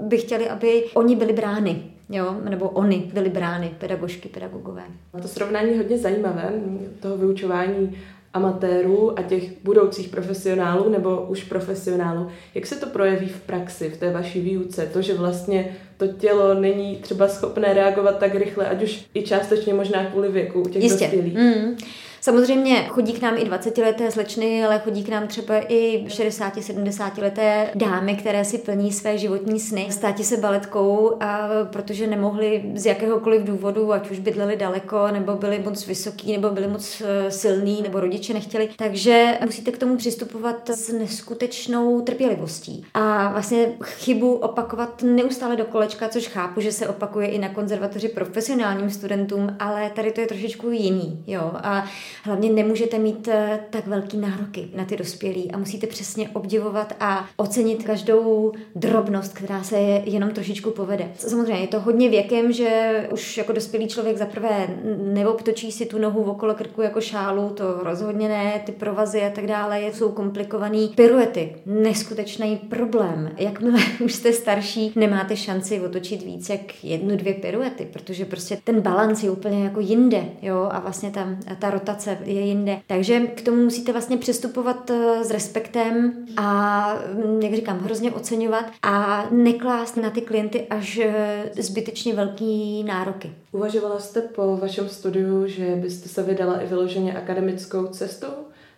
by 0.00 0.18
chtěli, 0.18 0.48
aby 0.48 0.84
oni 0.94 1.16
byli 1.16 1.32
brány. 1.32 1.82
Jo, 2.10 2.36
nebo 2.48 2.68
oni 2.68 3.10
byly 3.14 3.28
brány, 3.28 3.70
pedagožky, 3.78 4.28
pedagogové. 4.28 4.82
To 5.22 5.28
srovnání 5.28 5.70
je 5.70 5.76
hodně 5.76 5.98
zajímavé, 5.98 6.52
toho 7.00 7.16
vyučování 7.16 7.98
amatérů 8.34 9.18
a 9.18 9.22
těch 9.22 9.42
budoucích 9.64 10.08
profesionálů 10.08 10.88
nebo 10.88 11.22
už 11.22 11.44
profesionálů. 11.44 12.28
Jak 12.54 12.66
se 12.66 12.76
to 12.76 12.86
projeví 12.86 13.28
v 13.28 13.40
praxi, 13.40 13.90
v 13.90 13.96
té 13.96 14.12
vaší 14.12 14.40
výuce? 14.40 14.86
To, 14.92 15.02
že 15.02 15.14
vlastně 15.14 15.76
to 15.96 16.06
tělo 16.06 16.54
není 16.54 16.96
třeba 16.96 17.28
schopné 17.28 17.74
reagovat 17.74 18.18
tak 18.18 18.34
rychle, 18.34 18.68
ať 18.68 18.82
už 18.82 19.04
i 19.14 19.22
částečně 19.22 19.74
možná 19.74 20.04
kvůli 20.04 20.28
věku 20.28 20.60
u 20.60 20.68
těch 20.68 20.82
Jistě. 20.82 21.04
dospělých. 21.04 21.34
Mm. 21.34 21.76
Samozřejmě 22.20 22.84
chodí 22.88 23.12
k 23.12 23.22
nám 23.22 23.36
i 23.36 23.44
20-leté 23.44 24.10
slečny, 24.10 24.64
ale 24.64 24.78
chodí 24.78 25.04
k 25.04 25.08
nám 25.08 25.26
třeba 25.26 25.54
i 25.68 26.04
60-70 26.08 27.22
leté 27.22 27.70
dámy, 27.74 28.16
které 28.16 28.44
si 28.44 28.58
plní 28.58 28.92
své 28.92 29.18
životní 29.18 29.60
sny, 29.60 29.86
stát 29.90 30.24
se 30.24 30.36
baletkou, 30.36 31.16
a 31.20 31.48
protože 31.72 32.06
nemohli 32.06 32.72
z 32.74 32.86
jakéhokoliv 32.86 33.44
důvodu, 33.44 33.92
ať 33.92 34.10
už 34.10 34.18
bydleli 34.18 34.56
daleko, 34.56 35.08
nebo 35.12 35.34
byli 35.34 35.58
moc 35.58 35.86
vysoký, 35.86 36.32
nebo 36.32 36.50
byli 36.50 36.68
moc 36.68 37.02
eh, 37.04 37.30
silný, 37.30 37.82
nebo 37.82 38.00
rodiče 38.00 38.34
nechtěli. 38.34 38.68
Takže 38.76 39.38
musíte 39.44 39.70
k 39.70 39.78
tomu 39.78 39.96
přistupovat 39.96 40.70
s 40.70 40.92
neskutečnou 40.92 42.00
trpělivostí. 42.00 42.84
A 42.94 43.32
vlastně 43.32 43.72
chybu 43.82 44.34
opakovat 44.34 45.02
neustále 45.02 45.56
do 45.56 45.64
kolečka, 45.64 46.08
což 46.08 46.28
chápu, 46.28 46.60
že 46.60 46.72
se 46.72 46.88
opakuje 46.88 47.28
i 47.28 47.38
na 47.38 47.48
konzervatoři 47.48 48.08
profesionálním 48.08 48.90
studentům, 48.90 49.56
ale 49.58 49.90
tady 49.90 50.12
to 50.12 50.20
je 50.20 50.26
trošičku 50.26 50.70
jiný. 50.70 51.24
Jo? 51.26 51.50
A 51.54 51.84
hlavně 52.22 52.52
nemůžete 52.52 52.98
mít 52.98 53.28
eh, 53.28 53.60
tak 53.70 53.86
velký 53.86 54.16
nároky 54.16 54.68
na 54.74 54.84
ty 54.84 54.96
dospělí 54.96 55.52
a 55.52 55.58
musíte 55.58 55.86
přesně 55.86 56.28
obdivovat 56.28 56.94
a 57.00 57.28
ocenit 57.36 57.84
každou 57.84 58.52
drobnost, 58.76 59.34
která 59.34 59.62
se 59.62 59.78
jenom 60.04 60.30
trošičku 60.30 60.70
povede. 60.70 61.10
Samozřejmě 61.16 61.60
je 61.60 61.66
to 61.66 61.80
hodně 61.80 62.08
věkem, 62.08 62.52
že 62.52 62.68
už 63.12 63.38
jako 63.38 63.52
dospělý 63.52 63.88
člověk 63.88 64.16
zaprvé 64.16 64.68
neobtočí 65.02 65.72
si 65.72 65.86
tu 65.86 65.98
nohu 65.98 66.22
okolo 66.22 66.54
krku 66.54 66.82
jako 66.82 67.00
šálu, 67.00 67.48
to 67.50 67.80
rozhodně 67.82 68.28
ne, 68.28 68.62
ty 68.66 68.72
provazy 68.72 69.22
a 69.22 69.30
tak 69.30 69.46
dále 69.46 69.82
jsou 69.82 70.08
komplikovaný. 70.08 70.92
Piruety, 70.94 71.56
neskutečný 71.66 72.56
problém. 72.56 73.30
Jakmile 73.36 73.80
už 74.04 74.14
jste 74.14 74.32
starší, 74.32 74.92
nemáte 74.96 75.36
šanci 75.36 75.80
otočit 75.80 76.22
víc 76.22 76.48
jak 76.48 76.84
jednu, 76.84 77.16
dvě 77.16 77.34
piruety, 77.34 77.88
protože 77.92 78.24
prostě 78.24 78.58
ten 78.64 78.80
balans 78.80 79.22
je 79.22 79.30
úplně 79.30 79.64
jako 79.64 79.80
jinde, 79.80 80.24
jo, 80.42 80.68
a 80.70 80.80
vlastně 80.80 81.10
tam 81.10 81.40
ta 81.58 81.70
rotace 81.70 81.97
situace 81.98 82.30
je 82.30 82.40
jinde. 82.40 82.80
Takže 82.86 83.20
k 83.20 83.42
tomu 83.42 83.64
musíte 83.64 83.92
vlastně 83.92 84.16
přistupovat 84.16 84.90
eh, 84.90 85.24
s 85.24 85.30
respektem 85.30 86.12
a, 86.36 86.94
mm, 87.14 87.42
jak 87.42 87.54
říkám, 87.54 87.78
hrozně 87.78 88.12
oceňovat 88.12 88.64
a 88.82 89.26
neklást 89.30 89.96
na 89.96 90.10
ty 90.10 90.20
klienty 90.20 90.66
až 90.70 90.98
eh, 90.98 91.50
zbytečně 91.58 92.14
velký 92.14 92.84
nároky. 92.84 93.32
Uvažovala 93.52 94.00
jste 94.00 94.20
po 94.20 94.56
vašem 94.56 94.88
studiu, 94.88 95.46
že 95.46 95.76
byste 95.76 96.08
se 96.08 96.22
vydala 96.22 96.60
i 96.60 96.66
vyloženě 96.66 97.18
akademickou 97.18 97.86
cestou? 97.86 98.32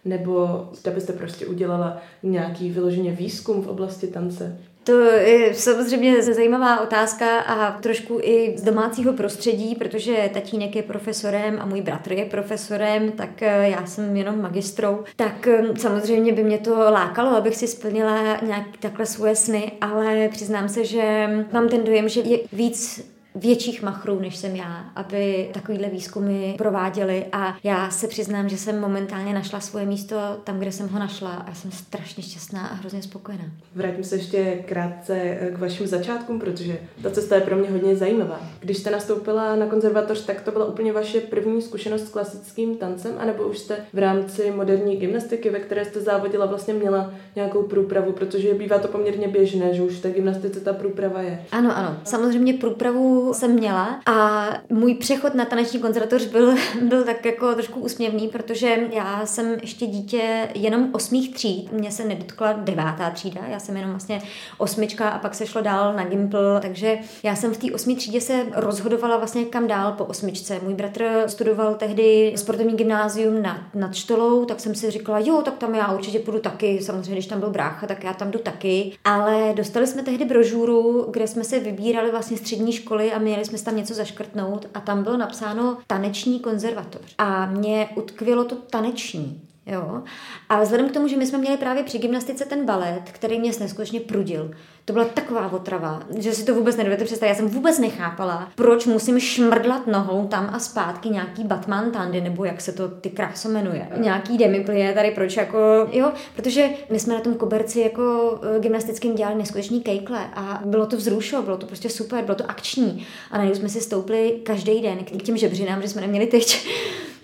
Nebo 0.04 0.68
zda 0.72 0.92
byste 0.92 1.12
prostě 1.12 1.46
udělala 1.46 2.02
nějaký 2.22 2.70
vyloženě 2.70 3.12
výzkum 3.12 3.62
v 3.62 3.68
oblasti 3.68 4.06
tance? 4.06 4.59
To 4.85 5.01
je 5.01 5.55
samozřejmě 5.55 6.23
zajímavá 6.23 6.81
otázka 6.81 7.38
a 7.40 7.81
trošku 7.81 8.19
i 8.23 8.55
z 8.57 8.62
domácího 8.62 9.12
prostředí, 9.12 9.75
protože 9.75 10.31
tatínek 10.35 10.77
je 10.77 10.83
profesorem 10.83 11.59
a 11.61 11.66
můj 11.66 11.81
bratr 11.81 12.12
je 12.12 12.25
profesorem, 12.25 13.12
tak 13.12 13.43
eh, 13.43 13.69
já 13.69 13.87
jsem 13.87 14.16
jenom 14.16 14.43
magistrou. 14.43 15.05
Tak 15.16 15.47
eh, 15.47 15.62
samozřejmě 15.79 16.33
by 16.33 16.45
mě 16.45 16.59
to 16.59 16.75
lákalo, 16.75 17.37
abych 17.37 17.57
si 17.57 17.66
splnila 17.66 18.40
nějak 18.43 18.66
takhle 18.81 19.07
svoje 19.07 19.37
sny, 19.37 19.73
ale 19.81 20.29
přiznám 20.29 20.69
se, 20.69 20.85
že 20.85 21.29
mám 21.53 21.69
ten 21.69 21.85
dojem, 21.85 22.09
že 22.09 22.21
je 22.21 22.38
víc 22.53 23.11
větších 23.35 23.83
machrů, 23.83 24.21
než 24.21 24.37
jsem 24.37 24.57
já, 24.57 24.85
aby 24.97 25.51
takovýhle 25.55 25.88
výzkumy 25.88 26.55
prováděli 26.59 27.27
a 27.33 27.57
já 27.64 27.90
se 27.90 28.09
přiznám, 28.09 28.49
že 28.49 28.57
jsem 28.57 28.81
momentálně 28.81 29.35
našla 29.35 29.61
svoje 29.61 29.87
místo 29.87 30.16
tam, 30.45 30.59
kde 30.59 30.73
jsem 30.73 30.88
ho 30.88 30.99
našla 30.99 31.31
a 31.31 31.55
jsem 31.55 31.71
strašně 31.71 32.23
šťastná 32.23 32.66
a 32.66 32.75
hrozně 32.75 33.03
spokojená. 33.03 33.45
Vrátím 33.75 34.05
se 34.05 34.16
ještě 34.16 34.64
krátce 34.66 35.38
k 35.55 35.59
vašim 35.59 35.87
začátkům, 35.87 36.40
protože 36.40 36.79
ta 37.03 37.11
cesta 37.11 37.35
je 37.35 37.40
pro 37.40 37.57
mě 37.57 37.71
hodně 37.71 37.97
zajímavá. 37.97 38.40
Když 38.61 38.79
jste 38.79 38.90
nastoupila 38.90 39.57
na 39.57 39.66
konzervatoř, 39.66 40.25
tak 40.25 40.40
to 40.40 40.51
byla 40.51 40.64
úplně 40.64 40.93
vaše 40.93 41.21
první 41.21 41.62
zkušenost 41.62 42.07
s 42.07 42.11
klasickým 42.11 42.77
tancem, 42.77 43.12
anebo 43.19 43.43
už 43.43 43.59
jste 43.59 43.77
v 43.93 43.99
rámci 43.99 44.51
moderní 44.51 44.97
gymnastiky, 44.97 45.51
ve 45.51 45.59
které 45.59 45.85
jste 45.85 46.01
závodila, 46.01 46.47
vlastně 46.47 46.75
měla 46.75 47.14
nějakou 47.37 47.62
průpravu, 47.62 48.12
protože 48.12 48.55
bývá 48.55 48.79
to 48.79 48.88
poměrně 48.88 49.29
běžné, 49.29 49.75
že 49.75 49.83
už 49.83 49.93
v 49.93 50.03
té 50.03 50.11
gymnastice 50.11 50.61
ta 50.61 50.73
průprava 50.73 51.23
je. 51.23 51.45
Ano, 51.53 51.77
ano. 51.77 51.97
Samozřejmě 52.05 52.55
průpravu 52.55 53.19
jsem 53.33 53.50
měla 53.50 54.00
a 54.06 54.46
můj 54.68 54.94
přechod 54.94 55.35
na 55.35 55.44
taneční 55.44 55.80
konzervatoř 55.80 56.24
byl, 56.26 56.54
byl 56.83 57.04
tak 57.04 57.24
jako 57.24 57.54
trošku 57.54 57.80
úsměvný, 57.80 58.28
protože 58.28 58.78
já 58.92 59.26
jsem 59.26 59.56
ještě 59.61 59.87
dítě 59.87 60.48
jenom 60.54 60.88
osmých 60.92 61.35
tříd, 61.35 61.72
mě 61.72 61.90
se 61.90 62.04
nedotkla 62.04 62.52
devátá 62.52 63.11
třída, 63.11 63.40
já 63.48 63.59
jsem 63.59 63.76
jenom 63.76 63.90
vlastně 63.90 64.22
osmička 64.59 65.09
a 65.09 65.18
pak 65.18 65.35
se 65.35 65.46
šlo 65.46 65.62
dál 65.62 65.94
na 65.94 66.04
Gimpl, 66.04 66.59
takže 66.62 66.98
já 67.22 67.37
jsem 67.37 67.54
v 67.54 67.59
té 67.59 67.72
osmé 67.72 67.94
třídě 67.94 68.20
se 68.20 68.46
rozhodovala 68.54 69.16
vlastně 69.16 69.44
kam 69.44 69.66
dál 69.66 69.92
po 69.92 70.04
osmičce. 70.04 70.61
Můj 70.62 70.74
bratr 70.74 71.04
studoval 71.26 71.74
tehdy 71.74 72.33
sportovní 72.37 72.76
gymnázium 72.76 73.42
nad, 73.42 73.61
nad 73.74 73.94
Štolou, 73.94 74.44
tak 74.44 74.61
jsem 74.61 74.74
si 74.74 74.90
říkala, 74.90 75.18
jo, 75.18 75.42
tak 75.44 75.59
tam 75.59 75.74
já 75.74 75.92
určitě 75.92 76.18
půjdu 76.18 76.38
taky, 76.38 76.83
samozřejmě, 76.83 77.12
když 77.14 77.26
tam 77.26 77.40
byl 77.40 77.50
brácha, 77.50 77.87
tak 77.87 78.04
já 78.04 78.12
tam 78.12 78.30
jdu 78.30 78.38
taky, 78.38 78.92
ale 79.04 79.52
dostali 79.56 79.87
jsme 79.87 80.02
tehdy 80.02 80.24
brožuru, 80.24 81.06
kde 81.11 81.26
jsme 81.26 81.44
se 81.44 81.61
vybírali 81.61 82.11
vlastně 82.11 82.37
střední 82.37 82.72
školy 82.72 83.10
a 83.12 83.18
měli 83.18 83.44
jsme 83.44 83.59
tam 83.59 83.77
něco 83.77 83.94
zaškrtnout 83.94 84.66
a 84.75 84.81
tam 84.81 85.03
bylo 85.03 85.16
napsáno 85.16 85.79
taneční 85.87 86.40
konzervatoř. 86.40 87.14
A 87.18 87.46
mě 87.46 87.88
utkvělo 87.96 88.44
to 88.44 88.55
taneční. 88.57 89.49
Jo? 89.70 90.02
A 90.48 90.62
vzhledem 90.62 90.88
k 90.88 90.92
tomu, 90.92 91.09
že 91.09 91.16
my 91.16 91.26
jsme 91.26 91.38
měli 91.38 91.56
právě 91.56 91.83
při 91.83 91.98
gymnastice 91.98 92.44
ten 92.44 92.66
balet, 92.66 93.02
který 93.12 93.40
mě 93.40 93.50
neskutečně 93.61 94.00
prudil, 94.00 94.50
to 94.85 94.92
byla 94.92 95.04
taková 95.04 95.52
otrava, 95.52 96.02
že 96.18 96.35
si 96.35 96.44
to 96.44 96.54
vůbec 96.54 96.76
nedovedete 96.76 97.04
představit. 97.04 97.30
Já 97.30 97.37
jsem 97.37 97.48
vůbec 97.48 97.78
nechápala, 97.78 98.48
proč 98.54 98.87
musím 98.87 99.20
šmrdlat 99.20 99.87
nohou 99.87 100.26
tam 100.26 100.50
a 100.52 100.59
zpátky 100.59 101.09
nějaký 101.09 101.44
Batman 101.44 101.90
Tandy, 101.90 102.20
nebo 102.20 102.44
jak 102.44 102.61
se 102.61 102.72
to 102.72 102.88
ty 102.88 103.11
kráso 103.11 103.48
jmenuje. 103.48 103.88
Nějaký 103.96 104.38
demiplie 104.38 104.92
tady, 104.92 105.11
proč 105.11 105.37
jako, 105.37 105.59
jo, 105.92 106.12
protože 106.37 106.68
my 106.90 107.00
jsme 107.00 107.14
na 107.14 107.20
tom 107.20 107.35
koberci 107.35 107.80
jako 107.80 108.35
eh, 108.56 108.61
gymnastickým 108.61 109.14
dělali 109.14 109.37
neskutečný 109.37 109.80
kejkle 109.80 110.30
a 110.35 110.62
bylo 110.64 110.87
to 110.87 110.96
vzrušo, 110.96 111.42
bylo 111.42 111.56
to 111.56 111.66
prostě 111.66 111.90
super, 111.90 112.24
bylo 112.24 112.35
to 112.35 112.50
akční. 112.50 113.06
A 113.30 113.38
najednou 113.38 113.59
jsme 113.59 113.68
si 113.68 113.80
stoupli 113.80 114.40
každý 114.42 114.80
den 114.80 114.98
k 115.04 115.22
těm 115.22 115.37
žebřinám, 115.37 115.83
že 115.83 115.88
jsme 115.88 116.00
neměli 116.00 116.26
teď 116.26 116.68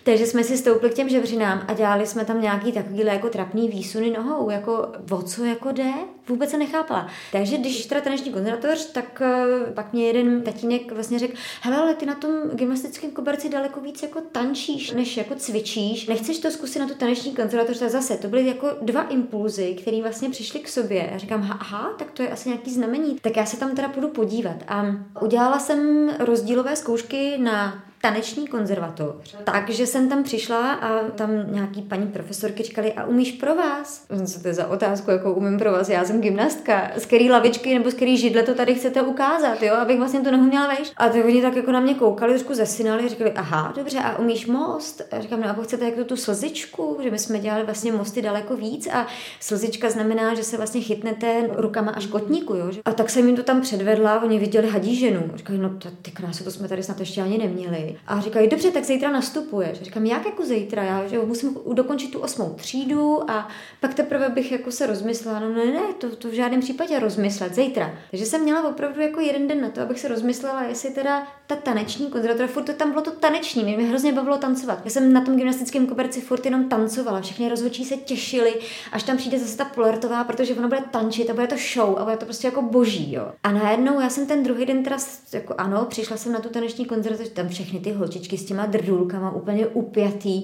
takže 0.06 0.26
jsme 0.26 0.44
si 0.44 0.56
stoupli 0.56 0.90
k 0.90 0.94
těm 0.94 1.08
žebřinám 1.08 1.64
a 1.68 1.74
dělali 1.74 2.06
jsme 2.06 2.24
tam 2.24 2.42
nějaký 2.42 2.72
takovýhle 2.72 3.12
jako 3.12 3.28
trapný 3.28 3.68
výsuny 3.68 4.10
nohou, 4.10 4.50
jako 4.50 4.92
o 5.10 5.22
co 5.22 5.44
jako 5.44 5.72
jde, 5.72 5.92
vůbec 6.28 6.50
se 6.50 6.58
nechápala. 6.58 7.08
Takže 7.32 7.58
když 7.58 7.86
teda 7.86 8.00
taneční 8.00 8.32
konzervatoř, 8.32 8.92
tak 8.92 9.22
uh, 9.66 9.74
pak 9.74 9.92
mě 9.92 10.06
jeden 10.06 10.42
tatínek 10.42 10.92
vlastně 10.92 11.18
řekl, 11.18 11.36
hele, 11.60 11.76
ale 11.76 11.94
ty 11.94 12.06
na 12.06 12.14
tom 12.14 12.30
gymnastickém 12.52 13.10
koberci 13.10 13.48
daleko 13.48 13.80
víc 13.80 14.02
jako 14.02 14.20
tančíš, 14.20 14.92
než 14.92 15.16
jako 15.16 15.34
cvičíš. 15.34 16.06
Nechceš 16.06 16.38
to 16.38 16.50
zkusit 16.50 16.78
na 16.78 16.88
tu 16.88 16.94
taneční 16.94 17.34
konzervatoř, 17.34 17.78
tak 17.78 17.90
zase 17.90 18.16
to 18.16 18.28
byly 18.28 18.46
jako 18.46 18.68
dva 18.82 19.02
impulzy, 19.02 19.76
které 19.80 20.02
vlastně 20.02 20.30
přišly 20.30 20.60
k 20.60 20.68
sobě. 20.68 21.10
A 21.14 21.18
říkám, 21.18 21.48
aha, 21.60 21.94
tak 21.98 22.10
to 22.10 22.22
je 22.22 22.28
asi 22.28 22.48
nějaký 22.48 22.74
znamení. 22.74 23.18
Tak 23.20 23.36
já 23.36 23.46
se 23.46 23.56
tam 23.56 23.76
teda 23.76 23.88
půjdu 23.88 24.08
podívat. 24.08 24.56
A 24.68 24.86
udělala 25.22 25.58
jsem 25.58 26.10
rozdílové 26.18 26.76
zkoušky 26.76 27.38
na 27.38 27.86
taneční 28.06 28.46
konzervatoř. 28.46 29.36
Takže 29.44 29.86
jsem 29.86 30.08
tam 30.08 30.22
přišla 30.22 30.72
a 30.72 30.98
tam 31.14 31.30
nějaký 31.52 31.82
paní 31.82 32.06
profesorky 32.06 32.62
říkali, 32.62 32.92
a 32.92 33.04
umíš 33.04 33.32
pro 33.32 33.54
vás? 33.54 34.06
Co 34.26 34.40
to 34.40 34.48
je 34.48 34.54
za 34.54 34.66
otázku, 34.68 35.10
jako 35.10 35.34
umím 35.34 35.58
pro 35.58 35.72
vás? 35.72 35.88
Já 35.88 36.04
jsem 36.04 36.20
gymnastka. 36.20 36.90
Z 36.96 37.06
který 37.06 37.30
lavičky 37.30 37.78
nebo 37.78 37.90
z 37.90 37.94
který 37.94 38.16
židle 38.16 38.42
to 38.42 38.54
tady 38.54 38.74
chcete 38.74 39.02
ukázat, 39.02 39.62
jo? 39.62 39.74
Abych 39.74 39.98
vlastně 39.98 40.20
to 40.20 40.30
neměla 40.30 40.66
vejš. 40.66 40.92
A 40.96 41.08
tak 41.08 41.24
oni 41.24 41.42
tak 41.42 41.56
jako 41.56 41.72
na 41.72 41.80
mě 41.80 41.94
koukali, 41.94 42.32
trošku 42.32 42.54
zesinali, 42.54 43.08
říkali, 43.08 43.32
aha, 43.32 43.72
dobře, 43.76 43.98
a 43.98 44.18
umíš 44.18 44.46
most? 44.46 45.02
A 45.12 45.20
říkám, 45.20 45.40
no 45.40 45.48
a 45.48 45.62
chcete 45.62 45.84
jako 45.84 46.04
tu 46.04 46.16
slzičku, 46.16 46.98
že 47.02 47.10
my 47.10 47.18
jsme 47.18 47.38
dělali 47.38 47.64
vlastně 47.64 47.92
mosty 47.92 48.22
daleko 48.22 48.56
víc 48.56 48.88
a 48.92 49.06
slzička 49.40 49.90
znamená, 49.90 50.34
že 50.34 50.44
se 50.44 50.56
vlastně 50.56 50.80
chytnete 50.80 51.48
rukama 51.52 51.92
až 51.92 52.06
kotníku, 52.06 52.54
jo? 52.54 52.70
A 52.84 52.92
tak 52.92 53.10
jsem 53.10 53.26
jim 53.26 53.36
to 53.36 53.42
tam 53.42 53.60
předvedla, 53.60 54.22
oni 54.22 54.38
viděli 54.38 54.68
hadí 54.68 54.96
ženu. 54.96 55.30
Říkali, 55.34 55.58
no 55.58 55.70
ty 56.02 56.10
krásy, 56.10 56.44
to 56.44 56.50
jsme 56.50 56.68
tady 56.68 56.82
snad 56.82 57.00
ještě 57.00 57.22
ani 57.22 57.38
neměli. 57.38 57.95
A 58.06 58.20
říkají, 58.20 58.48
dobře, 58.48 58.70
tak 58.70 58.84
zítra 58.84 59.10
nastupuješ. 59.10 59.82
Říkám, 59.82 60.06
jak 60.06 60.26
jako 60.26 60.46
zítra? 60.46 60.82
Já 60.82 61.06
že 61.06 61.18
musím 61.18 61.56
dokončit 61.72 62.10
tu 62.10 62.18
osmou 62.18 62.54
třídu 62.54 63.30
a 63.30 63.48
pak 63.80 63.94
teprve 63.94 64.28
bych 64.28 64.52
jako 64.52 64.70
se 64.70 64.86
rozmyslela. 64.86 65.40
No 65.40 65.48
ne, 65.48 65.64
ne, 65.64 65.80
to, 65.98 66.16
to 66.16 66.28
v 66.28 66.32
žádném 66.32 66.60
případě 66.60 66.98
rozmyslet, 66.98 67.54
zítra. 67.54 67.94
Takže 68.10 68.26
jsem 68.26 68.42
měla 68.42 68.68
opravdu 68.68 69.00
jako 69.00 69.20
jeden 69.20 69.48
den 69.48 69.60
na 69.60 69.70
to, 69.70 69.80
abych 69.80 70.00
se 70.00 70.08
rozmyslela, 70.08 70.62
jestli 70.62 70.90
teda 70.90 71.26
ta 71.46 71.56
taneční 71.56 72.06
konzervatoře, 72.06 72.46
furt 72.46 72.62
to 72.62 72.72
tam 72.72 72.90
bylo 72.90 73.02
to 73.02 73.10
taneční, 73.10 73.64
mě, 73.64 73.76
mě 73.76 73.86
hrozně 73.86 74.12
bavilo 74.12 74.38
tancovat. 74.38 74.80
Já 74.84 74.90
jsem 74.90 75.12
na 75.12 75.20
tom 75.20 75.36
gymnastickém 75.36 75.86
koberci 75.86 76.20
furt 76.20 76.44
jenom 76.44 76.68
tancovala, 76.68 77.20
všechny 77.20 77.48
rozhodčí 77.48 77.84
se 77.84 77.96
těšili, 77.96 78.54
až 78.92 79.02
tam 79.02 79.16
přijde 79.16 79.38
zase 79.38 79.56
ta 79.56 79.64
polertová, 79.64 80.24
protože 80.24 80.54
ona 80.54 80.68
bude 80.68 80.80
tančit 80.90 81.30
a 81.30 81.34
bude 81.34 81.46
to 81.46 81.56
show 81.74 81.98
a 81.98 82.04
bude 82.04 82.16
to 82.16 82.24
prostě 82.24 82.46
jako 82.46 82.62
boží, 82.62 83.12
jo. 83.12 83.32
A 83.42 83.52
najednou 83.52 84.00
já 84.00 84.10
jsem 84.10 84.26
ten 84.26 84.42
druhý 84.42 84.66
den 84.66 84.82
teda, 84.82 84.96
jako 85.32 85.54
ano, 85.58 85.84
přišla 85.84 86.16
jsem 86.16 86.32
na 86.32 86.40
tu 86.40 86.48
taneční 86.48 86.84
konzervatoř, 86.84 87.28
tam 87.28 87.48
všechny 87.48 87.75
všechny 87.76 87.92
ty 87.92 87.98
holčičky 87.98 88.38
s 88.38 88.44
těma 88.44 88.66
drdulkama 88.66 89.30
úplně 89.30 89.66
upjatý. 89.66 90.42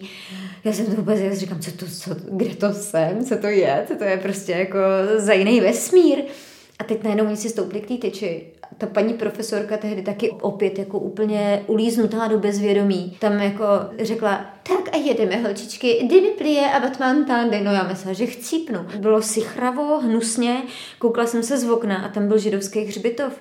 Já 0.64 0.72
jsem 0.72 0.86
to 0.86 0.92
vůbec 0.92 1.20
já 1.20 1.34
říkám, 1.34 1.60
co 1.60 1.70
to, 1.72 1.86
co, 1.86 2.10
kde 2.30 2.54
to 2.54 2.72
jsem, 2.72 3.24
co 3.24 3.36
to 3.36 3.46
je, 3.46 3.84
co 3.88 3.94
to 3.94 4.04
je 4.04 4.16
prostě 4.16 4.52
jako 4.52 4.78
za 5.16 5.32
jiný 5.32 5.60
vesmír. 5.60 6.18
A 6.78 6.84
teď 6.84 7.02
najednou 7.02 7.26
oni 7.26 7.36
si 7.36 7.48
stoupli 7.48 7.80
k 7.80 7.88
té 7.88 7.96
tyči. 7.96 8.46
Ta 8.78 8.86
paní 8.86 9.14
profesorka 9.14 9.76
tehdy 9.76 10.02
taky 10.02 10.30
opět 10.30 10.78
jako 10.78 10.98
úplně 10.98 11.62
ulíznutá 11.66 12.28
do 12.28 12.38
bezvědomí. 12.38 13.16
Tam 13.20 13.32
jako 13.32 13.64
řekla, 14.02 14.46
tak 14.62 14.94
a 14.94 14.96
jedeme 14.96 15.36
holčičky, 15.36 16.08
dymy 16.10 16.28
plie 16.28 16.70
a 16.70 16.80
Batman 16.80 17.24
tandy. 17.24 17.60
No 17.60 17.72
já 17.72 17.82
myslela, 17.82 18.12
že 18.12 18.26
chcípnu. 18.26 18.78
Bylo 18.98 19.22
si 19.22 19.40
chravo, 19.40 19.98
hnusně, 19.98 20.62
koukla 20.98 21.26
jsem 21.26 21.42
se 21.42 21.58
z 21.58 21.70
okna 21.70 21.96
a 21.96 22.08
tam 22.08 22.28
byl 22.28 22.38
židovský 22.38 22.80
hřbitov. 22.80 23.32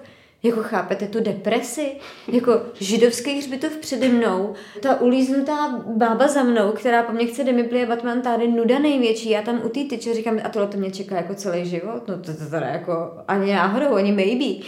Jako 0.43 0.63
chápete 0.63 1.08
tu 1.08 1.19
depresi? 1.19 1.91
Jako 2.27 2.62
židovský 2.73 3.38
hřbitov 3.38 3.77
přede 3.77 4.10
mnou, 4.10 4.54
ta 4.82 5.01
ulíznutá 5.01 5.84
bába 5.86 6.27
za 6.27 6.43
mnou, 6.43 6.71
která 6.71 7.04
po 7.04 7.12
mně 7.12 7.25
chce 7.25 7.43
demiplie 7.43 7.86
Batman 7.86 8.21
tady 8.21 8.47
nuda 8.47 8.80
největší. 8.80 9.30
Já 9.30 9.41
tam 9.41 9.62
u 9.65 9.69
té 9.69 9.84
tyče 9.84 10.13
říkám, 10.13 10.39
a 10.43 10.49
tohle 10.49 10.67
to 10.67 10.77
mě 10.77 10.91
čeká 10.91 11.15
jako 11.15 11.36
celý 11.36 11.65
život. 11.65 12.08
No 12.08 12.17
to, 12.17 12.34
to 12.34 12.49
teda 12.49 12.67
jako 12.67 13.13
ani 13.27 13.54
náhodou, 13.54 13.93
ani 13.95 14.12
maybe. 14.12 14.65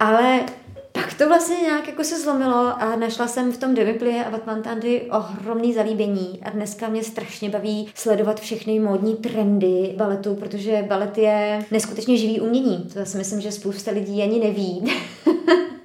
Ale 0.00 0.40
pak 1.00 1.14
to 1.14 1.28
vlastně 1.28 1.56
nějak 1.56 1.88
jako 1.88 2.04
se 2.04 2.20
zlomilo 2.20 2.82
a 2.82 2.96
našla 2.96 3.28
jsem 3.28 3.52
v 3.52 3.58
tom 3.58 3.74
Demiplie 3.74 4.24
a 4.24 4.30
Batman 4.30 4.62
Tandy 4.62 5.10
ohromný 5.10 5.74
zalíbení 5.74 6.40
a 6.42 6.50
dneska 6.50 6.88
mě 6.88 7.04
strašně 7.04 7.50
baví 7.50 7.88
sledovat 7.94 8.40
všechny 8.40 8.80
módní 8.80 9.16
trendy 9.16 9.94
baletu, 9.96 10.34
protože 10.34 10.84
balet 10.88 11.18
je 11.18 11.64
neskutečně 11.70 12.16
živý 12.16 12.40
umění. 12.40 12.88
To 12.92 13.06
si 13.06 13.18
myslím, 13.18 13.40
že 13.40 13.52
spousta 13.52 13.90
lidí 13.90 14.22
ani 14.22 14.38
neví. 14.38 14.84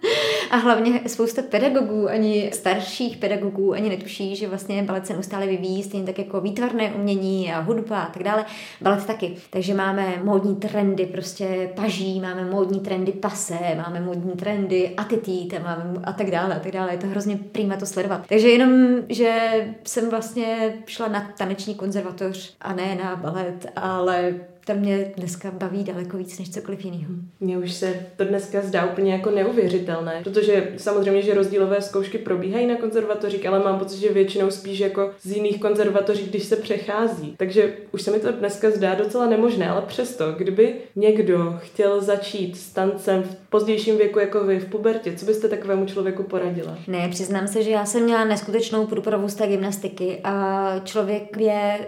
A 0.51 0.57
hlavně 0.57 1.01
spousta 1.07 1.41
pedagogů, 1.41 2.09
ani 2.09 2.51
starších 2.53 3.17
pedagogů, 3.17 3.73
ani 3.73 3.89
netuší, 3.89 4.35
že 4.35 4.47
vlastně 4.47 4.83
balet 4.83 5.07
se 5.07 5.13
neustále 5.13 5.47
vyvíjí, 5.47 5.83
stejně 5.83 6.05
tak 6.05 6.17
jako 6.17 6.41
výtvarné 6.41 6.91
umění 6.91 7.53
a 7.53 7.59
hudba 7.59 8.01
a 8.01 8.09
tak 8.11 8.23
dále. 8.23 8.45
Balet 8.81 9.05
taky. 9.05 9.35
Takže 9.49 9.73
máme 9.73 10.21
módní 10.23 10.55
trendy 10.55 11.05
prostě 11.05 11.69
paží, 11.75 12.19
máme 12.19 12.45
módní 12.45 12.79
trendy 12.79 13.11
pase, 13.11 13.59
máme 13.77 13.99
módní 13.99 14.31
trendy 14.31 14.93
attitude, 14.97 15.59
máme 15.59 16.01
a 16.03 16.13
tak 16.13 16.31
dále 16.31 16.55
a 16.55 16.59
tak 16.59 16.71
dále. 16.71 16.91
Je 16.91 16.97
to 16.97 17.07
hrozně 17.07 17.37
prýma 17.51 17.75
to 17.75 17.85
sledovat. 17.85 18.25
Takže 18.29 18.49
jenom, 18.49 18.97
že 19.09 19.39
jsem 19.83 20.09
vlastně 20.09 20.73
šla 20.85 21.07
na 21.07 21.31
taneční 21.37 21.75
konzervatoř 21.75 22.55
a 22.61 22.73
ne 22.73 22.97
na 23.03 23.15
balet, 23.15 23.71
ale 23.75 24.33
to 24.65 24.73
mě 24.73 25.11
dneska 25.17 25.51
baví 25.51 25.83
daleko 25.83 26.17
víc 26.17 26.39
než 26.39 26.49
cokoliv 26.49 26.85
jiného. 26.85 27.13
Mně 27.39 27.57
už 27.57 27.73
se 27.73 28.05
to 28.15 28.25
dneska 28.25 28.61
zdá 28.61 28.85
úplně 28.85 29.13
jako 29.13 29.31
neuvěřitelné, 29.31 30.21
protože 30.23 30.73
samozřejmě, 30.77 31.21
že 31.21 31.33
rozdílové 31.33 31.81
zkoušky 31.81 32.17
probíhají 32.17 32.67
na 32.67 32.75
konzervatořích, 32.75 33.45
ale 33.45 33.59
mám 33.59 33.79
pocit, 33.79 33.99
že 33.99 34.13
většinou 34.13 34.51
spíš 34.51 34.79
jako 34.79 35.11
z 35.21 35.31
jiných 35.31 35.59
konzervatoří, 35.59 36.25
když 36.25 36.43
se 36.43 36.55
přechází. 36.55 37.35
Takže 37.37 37.73
už 37.91 38.01
se 38.01 38.11
mi 38.11 38.19
to 38.19 38.31
dneska 38.31 38.71
zdá 38.71 38.95
docela 38.95 39.25
nemožné, 39.25 39.69
ale 39.69 39.81
přesto, 39.81 40.31
kdyby 40.31 40.75
někdo 40.95 41.59
chtěl 41.61 42.01
začít 42.01 42.57
s 42.57 42.69
tancem 42.69 43.23
v 43.23 43.35
pozdějším 43.49 43.97
věku 43.97 44.19
jako 44.19 44.43
vy 44.43 44.59
v 44.59 44.65
pubertě, 44.65 45.13
co 45.13 45.25
byste 45.25 45.47
takovému 45.49 45.85
člověku 45.85 46.23
poradila? 46.23 46.77
Ne, 46.87 47.09
přiznám 47.09 47.47
se, 47.47 47.63
že 47.63 47.71
já 47.71 47.85
jsem 47.85 48.03
měla 48.03 48.25
neskutečnou 48.25 48.87
průpravu 48.87 49.27
z 49.27 49.35
té 49.35 49.47
gymnastiky 49.47 50.19
a 50.23 50.65
člověk 50.83 51.37
je 51.37 51.79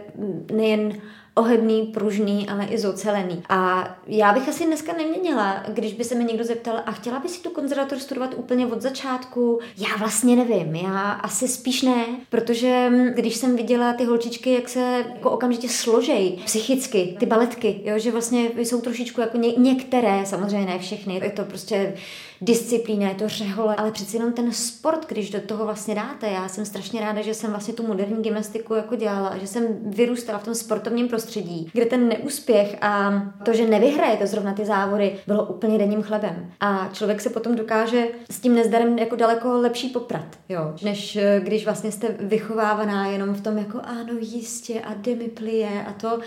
nejen 0.52 0.94
ohebný, 1.38 1.84
pružný, 1.84 2.50
ale 2.50 2.66
i 2.66 2.78
zocelený. 2.78 3.44
A 3.50 3.90
já 4.08 4.34
bych 4.34 4.50
asi 4.50 4.66
dneska 4.66 4.94
neměnila, 4.94 5.64
když 5.68 5.94
by 5.94 6.04
se 6.04 6.16
mi 6.16 6.24
někdo 6.24 6.44
zeptal, 6.44 6.82
a 6.86 6.92
chtěla 6.92 7.20
by 7.20 7.30
si 7.30 7.42
tu 7.42 7.50
konzervator 7.50 8.00
studovat 8.00 8.34
úplně 8.38 8.68
od 8.68 8.82
začátku? 8.82 9.60
Já 9.78 9.98
vlastně 10.00 10.36
nevím, 10.36 10.76
já 10.76 11.12
asi 11.12 11.48
spíš 11.48 11.82
ne, 11.82 12.06
protože 12.30 12.92
když 13.16 13.36
jsem 13.36 13.56
viděla 13.56 13.94
ty 13.94 14.06
holčičky, 14.06 14.54
jak 14.54 14.70
se 14.70 15.06
jako 15.16 15.32
okamžitě 15.32 15.70
složej 15.70 16.38
psychicky, 16.46 17.16
ty 17.20 17.26
baletky, 17.26 17.82
jo, 17.84 18.00
že 18.00 18.12
vlastně 18.12 18.50
jsou 18.58 18.82
trošičku 18.82 19.22
jako 19.22 19.38
ně, 19.38 19.52
některé, 19.58 20.26
samozřejmě 20.26 20.66
ne 20.66 20.80
všechny, 20.80 21.20
je 21.24 21.32
to 21.32 21.44
prostě 21.44 21.94
disciplína, 22.42 23.10
je 23.10 23.16
to 23.16 23.30
řehole, 23.30 23.76
ale 23.76 23.92
přeci 23.92 24.18
jenom 24.18 24.34
ten 24.34 24.52
sport, 24.52 25.06
když 25.08 25.30
do 25.30 25.42
toho 25.42 25.66
vlastně 25.66 25.96
dáte. 25.96 26.28
Já 26.28 26.48
jsem 26.48 26.66
strašně 26.66 27.02
ráda, 27.02 27.22
že 27.22 27.34
jsem 27.34 27.50
vlastně 27.50 27.74
tu 27.74 27.88
moderní 27.88 28.24
gymnastiku 28.24 28.74
jako 28.74 28.96
dělala, 28.96 29.38
že 29.38 29.48
jsem 29.48 29.68
vyrůstala 29.86 30.40
v 30.40 30.44
tom 30.44 30.56
sportovním 30.56 31.08
prostředí, 31.08 31.70
kde 31.74 31.86
ten 31.86 32.08
neúspěch 32.08 32.78
a 32.82 33.24
to, 33.44 33.54
že 33.54 33.68
nevyhrajete 33.68 34.28
zrovna 34.28 34.54
ty 34.54 34.66
závody, 34.66 35.16
bylo 35.28 35.46
úplně 35.46 35.78
denním 35.78 36.02
chlebem. 36.02 36.52
A 36.60 36.90
člověk 36.94 37.22
se 37.22 37.30
potom 37.30 37.56
dokáže 37.56 38.08
s 38.32 38.40
tím 38.40 38.56
nezdarem 38.56 39.00
jako 39.00 39.16
daleko 39.16 39.62
lepší 39.62 39.90
poprat, 39.90 40.26
jo, 40.50 40.74
než 40.84 41.16
eh, 41.16 41.42
když 41.44 41.66
vlastně 41.66 41.92
jste 41.92 42.08
vychovávaná 42.20 43.08
jenom 43.08 43.34
v 43.34 43.42
tom 43.42 43.58
jako 43.58 43.80
ano, 43.84 44.14
jistě 44.20 44.82
a 44.82 44.94
demiplie 44.94 45.86
a 45.88 45.94
to, 45.94 46.20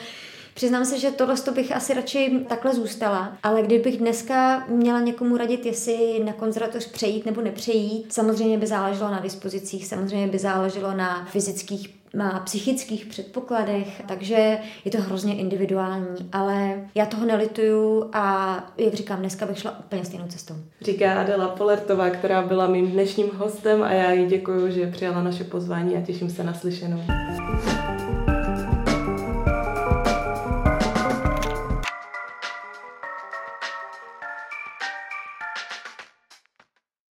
Přiznám 0.60 0.84
se, 0.84 0.98
že 0.98 1.10
tohle 1.10 1.34
bych 1.54 1.76
asi 1.76 1.94
radši 1.94 2.44
takhle 2.48 2.74
zůstala, 2.74 3.36
ale 3.42 3.62
kdybych 3.62 3.96
dneska 3.96 4.64
měla 4.68 5.00
někomu 5.00 5.36
radit, 5.36 5.66
jestli 5.66 6.22
na 6.24 6.32
konzervatoř 6.32 6.86
přejít 6.86 7.26
nebo 7.26 7.40
nepřejít, 7.40 8.12
samozřejmě 8.12 8.58
by 8.58 8.66
záleželo 8.66 9.10
na 9.10 9.20
dispozicích, 9.20 9.86
samozřejmě 9.86 10.26
by 10.26 10.38
záleželo 10.38 10.92
na 10.92 11.24
fyzických 11.24 11.94
má 12.16 12.40
psychických 12.44 13.06
předpokladech, 13.06 14.02
takže 14.08 14.58
je 14.84 14.90
to 14.90 15.00
hrozně 15.00 15.36
individuální, 15.36 16.28
ale 16.32 16.80
já 16.94 17.06
toho 17.06 17.26
nelituju 17.26 18.10
a 18.12 18.56
jak 18.76 18.94
říkám, 18.94 19.18
dneska 19.18 19.46
bych 19.46 19.58
šla 19.58 19.78
úplně 19.78 20.04
stejnou 20.04 20.26
cestou. 20.26 20.54
Říká 20.80 21.20
Adela 21.20 21.48
Polertová, 21.48 22.10
která 22.10 22.42
byla 22.42 22.66
mým 22.66 22.90
dnešním 22.90 23.30
hostem 23.36 23.82
a 23.82 23.92
já 23.92 24.12
jí 24.12 24.26
děkuji, 24.26 24.70
že 24.70 24.86
přijala 24.86 25.22
naše 25.22 25.44
pozvání 25.44 25.96
a 25.96 26.00
těším 26.00 26.30
se 26.30 26.44
na 26.44 26.54
slyšenou. 26.54 27.02